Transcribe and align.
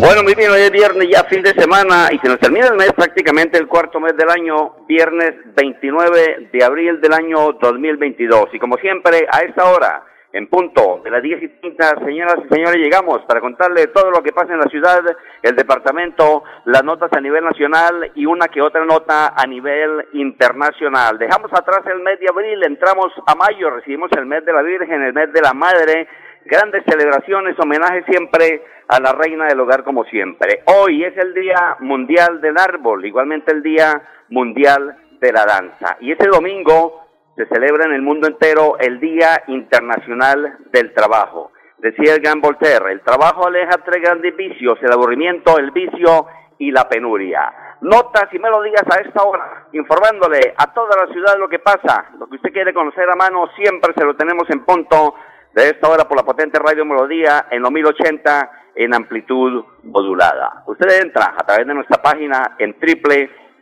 Bueno, 0.00 0.22
muy 0.22 0.34
bien, 0.34 0.50
hoy 0.50 0.62
es 0.62 0.70
viernes, 0.70 1.08
ya 1.12 1.24
fin 1.24 1.42
de 1.42 1.52
semana, 1.52 2.08
y 2.10 2.18
se 2.20 2.28
nos 2.28 2.38
termina 2.38 2.68
el 2.68 2.74
mes, 2.74 2.90
prácticamente 2.94 3.58
el 3.58 3.68
cuarto 3.68 4.00
mes 4.00 4.16
del 4.16 4.30
año, 4.30 4.86
viernes 4.88 5.34
29 5.54 6.48
de 6.50 6.64
abril 6.64 7.02
del 7.02 7.12
año 7.12 7.52
2022. 7.60 8.48
Y 8.54 8.58
como 8.58 8.78
siempre, 8.78 9.26
a 9.30 9.40
esta 9.40 9.70
hora, 9.70 10.02
en 10.32 10.48
punto 10.48 11.02
de 11.04 11.10
las 11.10 11.22
10 11.22 11.42
y 11.42 11.48
30, 11.48 12.04
señoras 12.06 12.36
y 12.42 12.54
señores, 12.54 12.76
llegamos 12.76 13.20
para 13.28 13.42
contarle 13.42 13.88
todo 13.88 14.10
lo 14.10 14.22
que 14.22 14.32
pasa 14.32 14.54
en 14.54 14.60
la 14.60 14.70
ciudad, 14.70 15.02
el 15.42 15.54
departamento, 15.54 16.44
las 16.64 16.82
notas 16.82 17.12
a 17.12 17.20
nivel 17.20 17.44
nacional 17.44 18.10
y 18.14 18.24
una 18.24 18.48
que 18.48 18.62
otra 18.62 18.86
nota 18.86 19.34
a 19.36 19.46
nivel 19.46 20.06
internacional. 20.14 21.18
Dejamos 21.18 21.52
atrás 21.52 21.82
el 21.86 22.00
mes 22.00 22.18
de 22.20 22.28
abril, 22.30 22.62
entramos 22.64 23.12
a 23.26 23.34
mayo, 23.34 23.68
recibimos 23.68 24.10
el 24.16 24.24
mes 24.24 24.46
de 24.46 24.52
la 24.54 24.62
Virgen, 24.62 25.02
el 25.02 25.12
mes 25.12 25.30
de 25.30 25.42
la 25.42 25.52
Madre, 25.52 26.08
grandes 26.50 26.82
celebraciones, 26.84 27.56
homenaje 27.60 28.02
siempre 28.08 28.62
a 28.88 28.98
la 28.98 29.12
reina 29.12 29.46
del 29.46 29.60
hogar 29.60 29.84
como 29.84 30.04
siempre. 30.04 30.62
Hoy 30.66 31.04
es 31.04 31.16
el 31.16 31.32
Día 31.32 31.76
Mundial 31.78 32.40
del 32.40 32.58
Árbol, 32.58 33.06
igualmente 33.06 33.52
el 33.54 33.62
Día 33.62 34.02
Mundial 34.30 34.96
de 35.20 35.32
la 35.32 35.46
Danza. 35.46 35.96
Y 36.00 36.10
este 36.10 36.26
domingo 36.26 37.06
se 37.36 37.46
celebra 37.46 37.86
en 37.86 37.92
el 37.92 38.02
mundo 38.02 38.26
entero 38.26 38.76
el 38.80 38.98
Día 38.98 39.44
Internacional 39.46 40.58
del 40.72 40.92
Trabajo. 40.92 41.52
Decía 41.78 42.14
el 42.14 42.20
gran 42.20 42.40
Voltaire, 42.40 42.92
el 42.92 43.00
trabajo 43.02 43.46
aleja 43.46 43.78
tres 43.84 44.02
grandes 44.02 44.36
vicios, 44.36 44.76
el 44.82 44.92
aburrimiento, 44.92 45.56
el 45.56 45.70
vicio 45.70 46.26
y 46.58 46.72
la 46.72 46.88
penuria. 46.88 47.76
Notas 47.82 48.26
y 48.32 48.38
melodías 48.38 48.84
a 48.90 49.00
esta 49.00 49.22
hora, 49.22 49.68
informándole 49.72 50.52
a 50.56 50.74
toda 50.74 51.06
la 51.06 51.12
ciudad 51.12 51.38
lo 51.38 51.48
que 51.48 51.60
pasa, 51.60 52.10
lo 52.18 52.26
que 52.26 52.36
usted 52.36 52.52
quiere 52.52 52.74
conocer 52.74 53.08
a 53.08 53.16
mano, 53.16 53.48
siempre 53.56 53.94
se 53.96 54.04
lo 54.04 54.14
tenemos 54.16 54.50
en 54.50 54.64
punto 54.64 55.14
de 55.54 55.68
esta 55.68 55.88
hora 55.88 56.08
por 56.08 56.16
la 56.16 56.24
potente 56.24 56.58
radio 56.58 56.84
Melodía 56.84 57.46
en 57.50 57.62
los 57.62 57.72
1080 57.72 58.50
en 58.76 58.94
amplitud 58.94 59.64
modulada. 59.84 60.62
Usted 60.66 61.02
entra 61.02 61.34
a 61.36 61.44
través 61.44 61.66
de 61.66 61.74
nuestra 61.74 62.00
página 62.00 62.54
en 62.58 62.76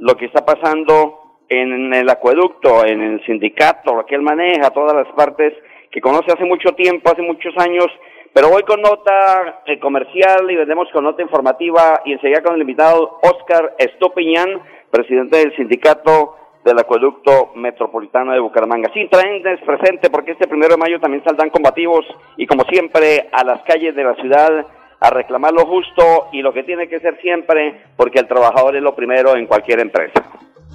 lo 0.00 0.16
que 0.18 0.26
está 0.26 0.44
pasando 0.44 1.38
en 1.48 1.94
el 1.94 2.10
acueducto, 2.10 2.84
en 2.84 3.00
el 3.00 3.24
sindicato, 3.24 3.94
lo 3.94 4.04
que 4.04 4.16
él 4.16 4.20
maneja, 4.20 4.68
todas 4.68 4.94
las 4.94 5.06
partes 5.14 5.54
que 5.90 6.02
conoce 6.02 6.30
hace 6.30 6.44
mucho 6.44 6.72
tiempo, 6.72 7.10
hace 7.10 7.22
muchos 7.22 7.56
años, 7.56 7.86
pero 8.34 8.50
voy 8.50 8.62
con 8.64 8.82
nota 8.82 9.62
eh, 9.64 9.78
comercial 9.78 10.50
y 10.50 10.56
vendemos 10.56 10.88
con 10.92 11.04
nota 11.04 11.22
informativa. 11.22 12.02
Y 12.04 12.12
enseguida 12.12 12.42
con 12.42 12.54
el 12.54 12.60
invitado 12.60 13.18
Oscar 13.22 13.74
Estopiñán, 13.78 14.60
presidente 14.90 15.38
del 15.38 15.56
sindicato 15.56 16.36
del 16.64 16.78
acueducto 16.78 17.52
metropolitano 17.54 18.32
de 18.32 18.40
Bucaramanga. 18.40 18.90
Sin 18.92 19.08
es 19.10 19.60
presente 19.64 20.10
porque 20.10 20.32
este 20.32 20.48
primero 20.48 20.74
de 20.74 20.76
mayo 20.76 21.00
también 21.00 21.24
saldrán 21.24 21.50
combativos 21.50 22.04
y 22.36 22.46
como 22.46 22.64
siempre 22.64 23.28
a 23.32 23.44
las 23.44 23.62
calles 23.62 23.94
de 23.94 24.04
la 24.04 24.14
ciudad 24.16 24.66
a 25.00 25.10
reclamar 25.10 25.52
lo 25.52 25.64
justo 25.66 26.28
y 26.32 26.42
lo 26.42 26.52
que 26.52 26.64
tiene 26.64 26.88
que 26.88 27.00
ser 27.00 27.20
siempre 27.20 27.82
porque 27.96 28.18
el 28.18 28.26
trabajador 28.26 28.76
es 28.76 28.82
lo 28.82 28.94
primero 28.94 29.36
en 29.36 29.46
cualquier 29.46 29.80
empresa. 29.80 30.24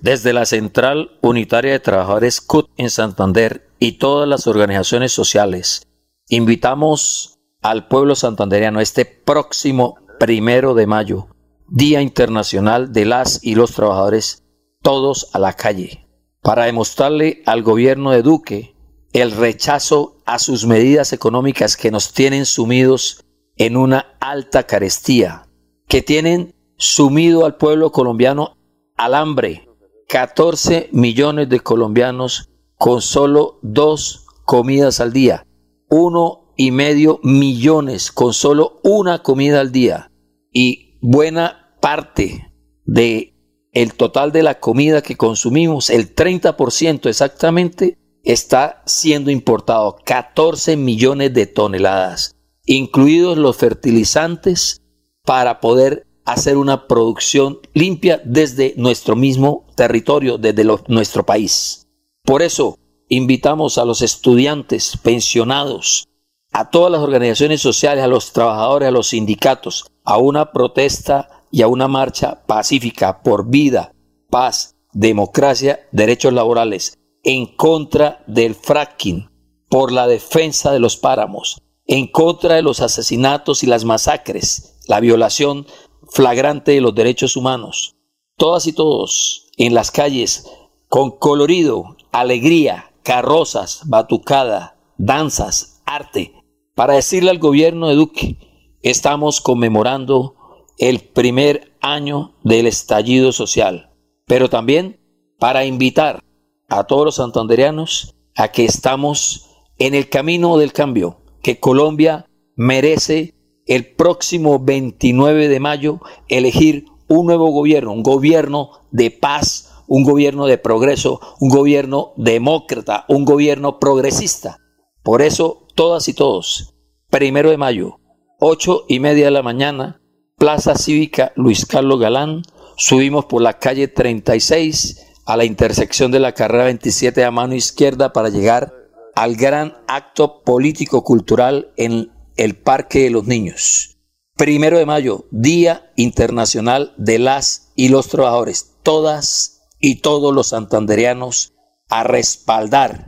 Desde 0.00 0.32
la 0.32 0.46
Central 0.46 1.18
Unitaria 1.20 1.72
de 1.72 1.80
Trabajadores 1.80 2.40
CUT 2.40 2.70
en 2.78 2.88
Santander 2.88 3.68
y 3.78 3.98
todas 3.98 4.26
las 4.26 4.46
organizaciones 4.46 5.12
sociales, 5.12 5.86
invitamos 6.28 7.38
al 7.60 7.86
pueblo 7.86 8.14
santandereano 8.14 8.80
este 8.80 9.04
próximo 9.04 9.96
primero 10.18 10.72
de 10.72 10.86
mayo, 10.86 11.28
Día 11.68 12.00
Internacional 12.00 12.94
de 12.94 13.04
las 13.04 13.44
y 13.44 13.54
los 13.54 13.72
Trabajadores, 13.72 14.42
todos 14.80 15.28
a 15.34 15.38
la 15.38 15.52
calle, 15.52 16.08
para 16.40 16.64
demostrarle 16.64 17.42
al 17.44 17.62
gobierno 17.62 18.10
de 18.10 18.22
Duque 18.22 18.74
el 19.12 19.32
rechazo 19.32 20.16
a 20.24 20.38
sus 20.38 20.66
medidas 20.66 21.12
económicas 21.12 21.76
que 21.76 21.90
nos 21.90 22.14
tienen 22.14 22.46
sumidos 22.46 23.22
en 23.56 23.76
una 23.76 24.16
alta 24.20 24.62
carestía, 24.62 25.46
que 25.88 26.00
tienen 26.00 26.54
sumido 26.78 27.44
al 27.44 27.56
pueblo 27.56 27.92
colombiano 27.92 28.56
al 28.96 29.14
hambre. 29.14 29.69
14 30.10 30.88
millones 30.90 31.48
de 31.48 31.60
colombianos 31.60 32.50
con 32.76 33.00
solo 33.00 33.60
dos 33.62 34.26
comidas 34.44 34.98
al 35.00 35.12
día. 35.12 35.46
Uno 35.88 36.52
y 36.56 36.72
medio 36.72 37.20
millones 37.22 38.10
con 38.10 38.34
solo 38.34 38.80
una 38.82 39.22
comida 39.22 39.60
al 39.60 39.70
día. 39.70 40.10
Y 40.52 40.98
buena 41.00 41.76
parte 41.80 42.52
de 42.84 43.36
el 43.72 43.94
total 43.94 44.32
de 44.32 44.42
la 44.42 44.58
comida 44.58 45.00
que 45.00 45.16
consumimos, 45.16 45.90
el 45.90 46.12
30% 46.12 47.08
exactamente, 47.08 47.96
está 48.24 48.82
siendo 48.86 49.30
importado 49.30 49.96
14 50.04 50.76
millones 50.76 51.32
de 51.34 51.46
toneladas, 51.46 52.34
incluidos 52.66 53.38
los 53.38 53.56
fertilizantes, 53.56 54.82
para 55.24 55.60
poder 55.60 56.09
hacer 56.32 56.56
una 56.56 56.86
producción 56.86 57.58
limpia 57.74 58.20
desde 58.24 58.74
nuestro 58.76 59.16
mismo 59.16 59.66
territorio, 59.74 60.38
desde 60.38 60.64
nuestro 60.88 61.24
país. 61.24 61.86
Por 62.24 62.42
eso, 62.42 62.78
invitamos 63.08 63.78
a 63.78 63.84
los 63.84 64.02
estudiantes, 64.02 64.96
pensionados, 65.02 66.06
a 66.52 66.70
todas 66.70 66.92
las 66.92 67.00
organizaciones 67.00 67.60
sociales, 67.60 68.04
a 68.04 68.08
los 68.08 68.32
trabajadores, 68.32 68.88
a 68.88 68.92
los 68.92 69.08
sindicatos, 69.08 69.86
a 70.04 70.18
una 70.18 70.52
protesta 70.52 71.44
y 71.50 71.62
a 71.62 71.68
una 71.68 71.88
marcha 71.88 72.42
pacífica 72.46 73.22
por 73.22 73.48
vida, 73.48 73.92
paz, 74.30 74.76
democracia, 74.92 75.80
derechos 75.92 76.32
laborales, 76.32 76.98
en 77.22 77.46
contra 77.56 78.22
del 78.26 78.54
fracking, 78.54 79.30
por 79.68 79.92
la 79.92 80.06
defensa 80.06 80.72
de 80.72 80.80
los 80.80 80.96
páramos, 80.96 81.60
en 81.86 82.06
contra 82.06 82.54
de 82.54 82.62
los 82.62 82.80
asesinatos 82.80 83.62
y 83.62 83.66
las 83.66 83.84
masacres, 83.84 84.78
la 84.86 85.00
violación 85.00 85.66
flagrante 86.10 86.72
de 86.72 86.80
los 86.80 86.94
derechos 86.94 87.36
humanos. 87.36 87.96
Todas 88.36 88.66
y 88.66 88.72
todos 88.72 89.50
en 89.56 89.74
las 89.74 89.90
calles 89.90 90.46
con 90.88 91.10
colorido, 91.10 91.96
alegría, 92.12 92.92
carrozas, 93.02 93.82
batucada, 93.86 94.76
danzas, 94.98 95.82
arte, 95.86 96.34
para 96.74 96.94
decirle 96.94 97.30
al 97.30 97.38
gobierno 97.38 97.88
de 97.88 97.94
Duque, 97.94 98.38
estamos 98.82 99.40
conmemorando 99.40 100.34
el 100.78 101.00
primer 101.00 101.76
año 101.80 102.34
del 102.42 102.66
estallido 102.66 103.32
social, 103.32 103.90
pero 104.26 104.48
también 104.48 104.98
para 105.38 105.64
invitar 105.64 106.22
a 106.68 106.84
todos 106.84 107.04
los 107.04 107.16
santandereanos 107.16 108.14
a 108.34 108.48
que 108.48 108.64
estamos 108.64 109.50
en 109.78 109.94
el 109.94 110.08
camino 110.08 110.56
del 110.56 110.72
cambio, 110.72 111.20
que 111.42 111.60
Colombia 111.60 112.26
merece 112.56 113.34
el 113.70 113.86
próximo 113.86 114.58
29 114.58 115.46
de 115.46 115.60
mayo 115.60 116.00
elegir 116.28 116.86
un 117.06 117.26
nuevo 117.26 117.52
gobierno, 117.52 117.92
un 117.92 118.02
gobierno 118.02 118.70
de 118.90 119.12
paz, 119.12 119.84
un 119.86 120.02
gobierno 120.02 120.46
de 120.46 120.58
progreso, 120.58 121.20
un 121.38 121.50
gobierno 121.50 122.12
demócrata, 122.16 123.04
un 123.06 123.24
gobierno 123.24 123.78
progresista. 123.78 124.58
Por 125.04 125.22
eso, 125.22 125.68
todas 125.76 126.08
y 126.08 126.14
todos, 126.14 126.74
primero 127.10 127.50
de 127.50 127.58
mayo, 127.58 128.00
ocho 128.40 128.86
y 128.88 128.98
media 128.98 129.26
de 129.26 129.30
la 129.30 129.42
mañana, 129.44 130.02
Plaza 130.36 130.74
Cívica 130.74 131.30
Luis 131.36 131.64
Carlos 131.64 132.00
Galán, 132.00 132.42
subimos 132.76 133.26
por 133.26 133.40
la 133.40 133.60
calle 133.60 133.86
36 133.86 135.20
a 135.26 135.36
la 135.36 135.44
intersección 135.44 136.10
de 136.10 136.18
la 136.18 136.32
carrera 136.32 136.64
27 136.64 137.24
a 137.24 137.30
mano 137.30 137.54
izquierda 137.54 138.12
para 138.12 138.30
llegar 138.30 138.74
al 139.14 139.36
gran 139.36 139.76
acto 139.86 140.42
político-cultural 140.42 141.70
en 141.76 142.10
el 142.40 142.56
Parque 142.56 143.00
de 143.00 143.10
los 143.10 143.26
Niños. 143.26 143.98
Primero 144.34 144.78
de 144.78 144.86
mayo, 144.86 145.26
Día 145.30 145.92
Internacional 145.96 146.94
de 146.96 147.18
las 147.18 147.72
y 147.76 147.90
los 147.90 148.08
Trabajadores. 148.08 148.76
Todas 148.82 149.68
y 149.78 149.96
todos 149.96 150.34
los 150.34 150.48
santandereanos 150.48 151.52
a 151.90 152.02
respaldar 152.02 153.04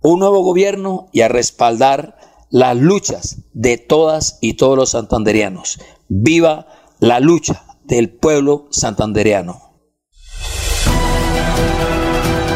un 0.00 0.18
nuevo 0.18 0.42
gobierno 0.42 1.08
y 1.12 1.20
a 1.20 1.28
respaldar 1.28 2.16
las 2.50 2.76
luchas 2.76 3.44
de 3.52 3.78
todas 3.78 4.38
y 4.40 4.54
todos 4.54 4.76
los 4.76 4.90
santandereanos. 4.90 5.78
Viva 6.08 6.66
la 6.98 7.20
lucha 7.20 7.64
del 7.84 8.10
pueblo 8.10 8.66
santandereano. 8.72 9.78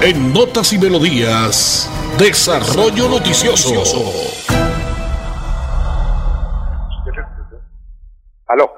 En 0.02 0.32
Notas 0.32 0.72
y 0.72 0.78
Melodías, 0.78 1.88
Desarrollo 2.18 3.08
Noticioso. 3.08 3.84
Aló. 8.48 8.70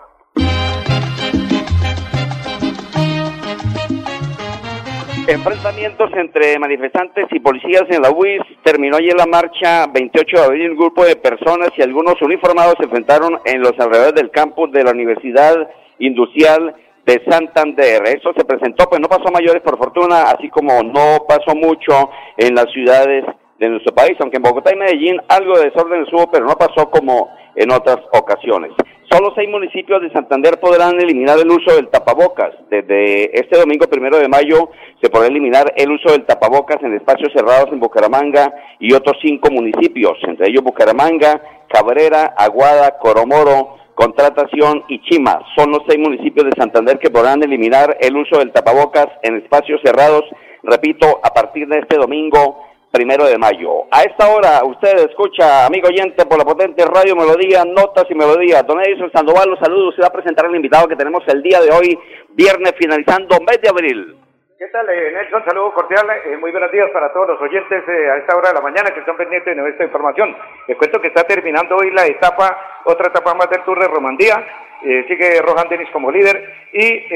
Enfrentamientos 5.27 6.11
entre 6.15 6.59
manifestantes 6.59 7.27
y 7.31 7.41
policías 7.41 7.85
en 7.91 8.01
la 8.01 8.11
UIS. 8.11 8.41
Terminó 8.63 8.97
ayer 8.97 9.15
la 9.15 9.27
marcha 9.27 9.87
28 9.93 10.37
de 10.39 10.43
abril. 10.43 10.71
Un 10.71 10.79
grupo 10.79 11.05
de 11.05 11.17
personas 11.17 11.69
y 11.77 11.83
algunos 11.83 12.15
uniformados 12.23 12.77
se 12.79 12.85
enfrentaron 12.85 13.39
en 13.45 13.61
los 13.61 13.73
alrededores 13.79 14.15
del 14.15 14.31
campus 14.31 14.73
de 14.73 14.85
la 14.85 14.93
Universidad 14.93 15.55
Industrial 15.99 16.75
de 17.05 17.23
Santander. 17.29 18.05
Eso 18.09 18.33
se 18.35 18.47
presentó, 18.47 18.89
pues 18.89 19.03
no 19.03 19.09
pasó 19.09 19.31
mayores 19.31 19.61
por 19.61 19.77
fortuna, 19.77 20.31
así 20.31 20.49
como 20.49 20.83
no 20.83 21.27
pasó 21.29 21.55
mucho 21.55 22.11
en 22.39 22.55
las 22.55 22.73
ciudades 22.73 23.23
de 23.59 23.69
nuestro 23.69 23.95
país, 23.95 24.17
aunque 24.21 24.39
en 24.39 24.45
Bogotá 24.45 24.73
y 24.73 24.79
Medellín 24.79 25.21
algo 25.29 25.59
de 25.59 25.67
desorden 25.67 26.07
hubo, 26.11 26.31
pero 26.31 26.47
no 26.47 26.55
pasó 26.55 26.89
como 26.91 27.29
en 27.55 27.71
otras 27.71 27.99
ocasiones. 28.13 28.73
Solo 29.11 29.33
seis 29.35 29.49
municipios 29.49 30.03
de 30.03 30.11
Santander 30.11 30.61
podrán 30.61 31.01
eliminar 31.01 31.39
el 31.39 31.51
uso 31.51 31.75
del 31.75 31.89
tapabocas. 31.89 32.51
Desde 32.69 33.41
este 33.41 33.59
domingo 33.59 33.87
primero 33.87 34.19
de 34.19 34.29
mayo 34.29 34.69
se 35.01 35.09
podrá 35.09 35.29
eliminar 35.29 35.73
el 35.77 35.91
uso 35.91 36.13
del 36.13 36.27
tapabocas 36.27 36.77
en 36.83 36.95
espacios 36.95 37.33
cerrados 37.33 37.73
en 37.73 37.81
Bucaramanga 37.81 38.53
y 38.79 38.93
otros 38.93 39.17
cinco 39.23 39.51
municipios, 39.51 40.13
entre 40.25 40.51
ellos 40.51 40.63
Bucaramanga, 40.63 41.41
Cabrera, 41.71 42.35
Aguada, 42.37 42.99
Coromoro, 42.99 43.79
Contratación 43.95 44.85
y 44.89 45.01
Chima. 45.05 45.41
Son 45.57 45.71
los 45.71 45.85
seis 45.89 45.99
municipios 45.99 46.45
de 46.45 46.61
Santander 46.61 46.99
que 46.99 47.09
podrán 47.09 47.43
eliminar 47.43 47.97
el 48.01 48.15
uso 48.15 48.39
del 48.41 48.53
tapabocas 48.53 49.07
en 49.23 49.37
espacios 49.39 49.81
cerrados, 49.83 50.25
repito, 50.63 51.19
a 51.23 51.31
partir 51.31 51.67
de 51.67 51.79
este 51.79 51.97
domingo 51.97 52.68
primero 52.91 53.27
de 53.27 53.39
mayo. 53.39 53.85
A 53.91 54.03
esta 54.03 54.29
hora 54.29 54.65
usted 54.65 55.09
escucha, 55.09 55.67
amigo 55.67 55.89
oyente, 55.89 56.25
por 56.27 56.39
la 56.39 56.45
potente 56.45 56.85
radio 56.87 57.17
Melodía, 57.17 57.65
Notas 57.65 58.07
y 58.09 58.15
Melodías. 58.15 58.67
Don 58.67 58.81
Edison 58.81 59.11
Sandoval, 59.13 59.51
los 59.51 59.59
saludos. 59.59 59.95
Se 59.95 60.03
va 60.03 60.09
a 60.09 60.13
presentar 60.13 60.47
el 60.47 60.57
invitado 60.57 60.89
que 60.89 60.97
tenemos 60.97 61.23
el 61.29 61.43
día 61.43 61.61
de 61.61 61.71
hoy, 61.71 61.99
viernes 62.31 62.73
finalizando 62.79 63.37
mes 63.41 63.61
de 63.61 63.69
abril. 63.69 64.17
¿Qué 64.59 64.67
tal, 64.73 64.89
eh, 64.91 65.13
Nelson? 65.13 65.45
Saludos 65.45 65.73
cordiales. 65.73 66.27
Eh, 66.27 66.37
muy 66.37 66.51
buenos 66.51 66.73
días 66.73 66.91
para 66.91 67.13
todos 67.13 67.29
los 67.29 67.41
oyentes 67.41 67.85
eh, 67.89 68.11
a 68.11 68.17
esta 68.17 68.37
hora 68.37 68.49
de 68.49 68.55
la 68.57 68.61
mañana 68.61 68.91
que 68.91 68.99
están 68.99 69.17
pendientes 69.17 69.55
de 69.55 69.63
nuestra 69.63 69.85
información. 69.85 70.37
Les 70.67 70.77
cuento 70.77 71.01
que 71.01 71.09
está 71.09 71.23
terminando 71.23 71.77
hoy 71.77 71.93
la 71.93 72.05
etapa, 72.07 72.81
otra 72.85 73.07
etapa 73.07 73.35
más 73.35 73.49
del 73.51 73.63
Tour 73.63 73.79
de 73.79 73.87
Romandía. 73.87 74.35
sigue 74.81 75.41
Rohan 75.43 75.69
Denis 75.69 75.89
como 75.93 76.11
líder 76.11 76.37
y 76.73 77.07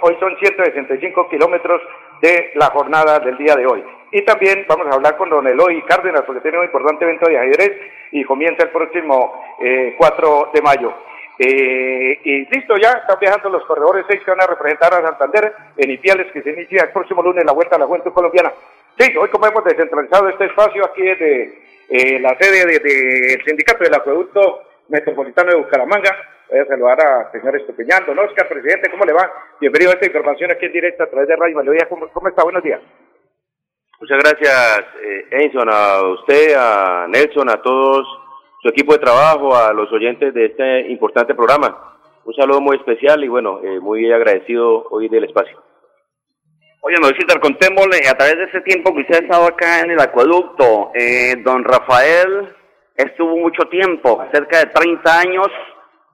hoy 0.00 0.16
son 0.20 0.36
165 0.38 1.28
kilómetros 1.28 1.80
de 2.20 2.52
la 2.56 2.66
jornada 2.66 3.20
del 3.20 3.38
día 3.38 3.54
de 3.54 3.66
hoy. 3.66 3.82
Y 4.12 4.22
también 4.22 4.66
vamos 4.68 4.86
a 4.86 4.94
hablar 4.94 5.16
con 5.16 5.30
don 5.30 5.46
Eloy 5.46 5.82
Cárdenas 5.82 6.22
porque 6.26 6.42
tiene 6.42 6.58
un 6.58 6.64
importante 6.64 7.04
evento 7.04 7.28
de 7.28 7.38
ajedrez 7.38 7.72
y 8.12 8.24
comienza 8.24 8.64
el 8.64 8.70
próximo 8.70 9.42
4 9.96 10.50
de 10.52 10.62
mayo. 10.62 10.94
Eh, 11.38 12.20
y 12.22 12.46
listo, 12.54 12.76
ya 12.76 12.90
están 12.90 13.18
viajando 13.18 13.48
los 13.48 13.64
corredores 13.64 14.04
6 14.08 14.22
que 14.22 14.30
van 14.30 14.42
a 14.42 14.46
representar 14.46 14.94
a 14.94 15.02
Santander 15.02 15.52
en 15.76 15.90
Ipiales, 15.90 16.30
que 16.32 16.42
se 16.42 16.50
inicia 16.50 16.84
el 16.84 16.90
próximo 16.90 17.22
lunes 17.22 17.44
la 17.44 17.52
vuelta 17.52 17.76
a 17.76 17.78
la 17.78 17.86
Juventud 17.86 18.12
Colombiana. 18.12 18.52
Sí, 18.98 19.16
hoy 19.16 19.28
como 19.30 19.46
hemos 19.46 19.64
descentralizado 19.64 20.28
este 20.28 20.44
espacio 20.44 20.84
aquí 20.84 21.02
desde 21.02 21.58
eh, 21.88 22.20
la 22.20 22.36
sede 22.38 22.78
del 22.78 23.44
sindicato 23.44 23.82
del 23.82 23.94
acueducto 23.94 24.62
metropolitano 24.88 25.50
de 25.50 25.56
Bucaramanga. 25.56 26.14
Voy 26.50 26.60
a 26.60 26.66
saludar 26.66 27.00
a 27.00 27.32
señor 27.32 27.56
Estupiñán. 27.56 28.04
Don 28.04 28.18
Oscar, 28.18 28.46
presidente, 28.46 28.90
¿cómo 28.90 29.04
le 29.04 29.14
va? 29.14 29.32
Bienvenido 29.58 29.90
a 29.90 29.94
esta 29.94 30.06
información 30.06 30.50
aquí 30.50 30.66
en 30.66 30.72
directo 30.72 31.02
a 31.02 31.06
través 31.06 31.28
de 31.28 31.36
Radio 31.36 31.56
Melodía. 31.56 31.88
¿Cómo, 31.88 32.08
¿Cómo 32.08 32.28
está? 32.28 32.44
Buenos 32.44 32.62
días. 32.62 32.80
Muchas 34.02 34.18
gracias, 34.18 34.84
eh, 35.00 35.52
a 35.70 36.02
usted, 36.08 36.54
a 36.58 37.06
Nelson, 37.06 37.48
a 37.48 37.62
todos 37.62 38.04
su 38.60 38.68
equipo 38.70 38.94
de 38.94 38.98
trabajo, 38.98 39.54
a 39.54 39.72
los 39.72 39.92
oyentes 39.92 40.34
de 40.34 40.46
este 40.46 40.90
importante 40.90 41.36
programa. 41.36 42.00
Un 42.24 42.34
saludo 42.34 42.60
muy 42.60 42.78
especial 42.78 43.22
y 43.22 43.28
bueno, 43.28 43.60
eh, 43.62 43.78
muy 43.78 44.10
agradecido 44.10 44.88
hoy 44.90 45.08
del 45.08 45.22
espacio. 45.22 45.56
Oye, 46.80 46.96
Novisita, 47.00 47.38
contémosle, 47.38 48.08
a 48.08 48.14
través 48.14 48.38
de 48.38 48.44
ese 48.46 48.60
tiempo 48.62 48.92
que 48.92 49.02
usted 49.02 49.20
ha 49.20 49.24
estado 49.24 49.46
acá 49.46 49.82
en 49.82 49.92
el 49.92 50.00
acueducto, 50.00 50.90
eh, 50.96 51.36
don 51.44 51.62
Rafael 51.62 52.48
estuvo 52.96 53.36
mucho 53.36 53.68
tiempo, 53.70 54.20
cerca 54.32 54.58
de 54.58 54.66
30 54.66 55.20
años, 55.20 55.46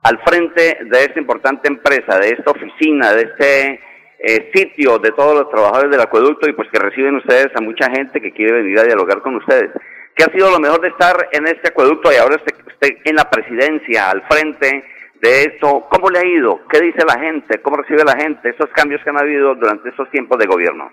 al 0.02 0.18
frente 0.26 0.76
de 0.84 1.04
esta 1.04 1.18
importante 1.18 1.68
empresa, 1.68 2.18
de 2.18 2.32
esta 2.36 2.50
oficina, 2.50 3.14
de 3.14 3.22
este 3.22 3.80
eh, 4.18 4.50
sitio 4.52 4.98
de 4.98 5.12
todos 5.12 5.34
los 5.34 5.50
trabajadores 5.50 5.90
del 5.90 6.00
acueducto 6.00 6.48
y 6.48 6.52
pues 6.52 6.68
que 6.70 6.78
reciben 6.78 7.16
ustedes 7.16 7.48
a 7.54 7.60
mucha 7.60 7.88
gente 7.90 8.20
que 8.20 8.32
quiere 8.32 8.62
venir 8.62 8.78
a 8.78 8.84
dialogar 8.84 9.20
con 9.22 9.36
ustedes. 9.36 9.70
¿Qué 10.14 10.24
ha 10.24 10.32
sido 10.32 10.50
lo 10.50 10.58
mejor 10.58 10.80
de 10.80 10.88
estar 10.88 11.28
en 11.30 11.46
este 11.46 11.68
acueducto 11.68 12.10
y 12.12 12.16
ahora 12.16 12.36
esté, 12.36 12.98
en 13.04 13.14
la 13.14 13.30
presidencia, 13.30 14.10
al 14.10 14.22
frente 14.26 14.84
de 15.20 15.42
esto? 15.42 15.86
¿Cómo 15.88 16.10
le 16.10 16.18
ha 16.18 16.26
ido? 16.26 16.60
¿Qué 16.68 16.80
dice 16.80 17.04
la 17.06 17.20
gente? 17.20 17.62
¿Cómo 17.62 17.76
recibe 17.76 18.02
la 18.04 18.20
gente 18.20 18.48
esos 18.48 18.70
cambios 18.70 19.00
que 19.04 19.10
han 19.10 19.20
habido 19.20 19.54
durante 19.54 19.90
estos 19.90 20.10
tiempos 20.10 20.36
de 20.38 20.46
gobierno? 20.46 20.90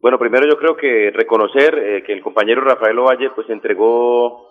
Bueno, 0.00 0.16
primero 0.20 0.46
yo 0.46 0.56
creo 0.56 0.76
que 0.76 1.10
reconocer 1.12 1.76
eh, 1.76 2.04
que 2.04 2.12
el 2.12 2.22
compañero 2.22 2.60
Rafael 2.60 2.98
Ovalle 3.00 3.30
pues 3.30 3.50
entregó 3.50 4.46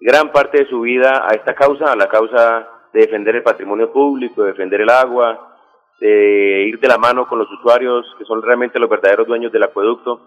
gran 0.00 0.32
parte 0.32 0.58
de 0.58 0.68
su 0.68 0.80
vida 0.80 1.24
a 1.24 1.34
esta 1.34 1.54
causa, 1.54 1.92
a 1.92 1.96
la 1.96 2.08
causa 2.08 2.68
de 2.92 3.02
defender 3.02 3.36
el 3.36 3.44
patrimonio 3.44 3.92
público, 3.92 4.42
de 4.42 4.50
defender 4.50 4.80
el 4.80 4.90
agua, 4.90 5.55
de 6.00 6.64
ir 6.68 6.78
de 6.78 6.88
la 6.88 6.98
mano 6.98 7.26
con 7.26 7.38
los 7.38 7.50
usuarios 7.50 8.06
que 8.18 8.24
son 8.24 8.42
realmente 8.42 8.78
los 8.78 8.90
verdaderos 8.90 9.26
dueños 9.26 9.52
del 9.52 9.62
acueducto. 9.62 10.20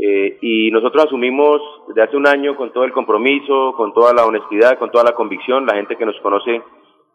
Eh, 0.00 0.38
y 0.40 0.70
nosotros 0.70 1.04
asumimos 1.04 1.60
desde 1.88 2.02
hace 2.02 2.16
un 2.16 2.26
año 2.26 2.56
con 2.56 2.72
todo 2.72 2.84
el 2.84 2.92
compromiso, 2.92 3.74
con 3.76 3.92
toda 3.92 4.14
la 4.14 4.24
honestidad, 4.24 4.78
con 4.78 4.90
toda 4.90 5.04
la 5.04 5.14
convicción, 5.14 5.66
la 5.66 5.74
gente 5.74 5.96
que 5.96 6.06
nos 6.06 6.18
conoce, 6.20 6.62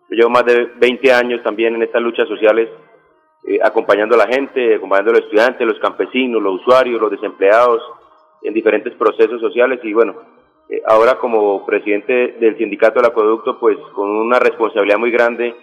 yo 0.09 0.15
llevo 0.15 0.29
más 0.29 0.45
de 0.45 0.71
20 0.79 1.11
años 1.11 1.43
también 1.43 1.75
en 1.75 1.83
estas 1.83 2.01
luchas 2.01 2.27
sociales, 2.29 2.69
eh, 3.47 3.59
acompañando 3.61 4.15
a 4.15 4.19
la 4.19 4.33
gente, 4.33 4.75
acompañando 4.75 5.11
a 5.11 5.15
los 5.15 5.23
estudiantes, 5.23 5.67
los 5.67 5.79
campesinos, 5.79 6.41
los 6.41 6.61
usuarios, 6.61 7.01
los 7.01 7.11
desempleados, 7.11 7.81
en 8.43 8.53
diferentes 8.53 8.93
procesos 8.93 9.41
sociales. 9.41 9.79
Y 9.83 9.93
bueno, 9.93 10.15
eh, 10.69 10.81
ahora 10.87 11.15
como 11.15 11.65
presidente 11.65 12.37
del 12.39 12.57
sindicato 12.57 12.99
del 12.99 13.11
acueducto, 13.11 13.59
pues 13.59 13.77
con 13.93 14.09
una 14.09 14.39
responsabilidad 14.39 14.99
muy 14.99 15.11
grande 15.11 15.55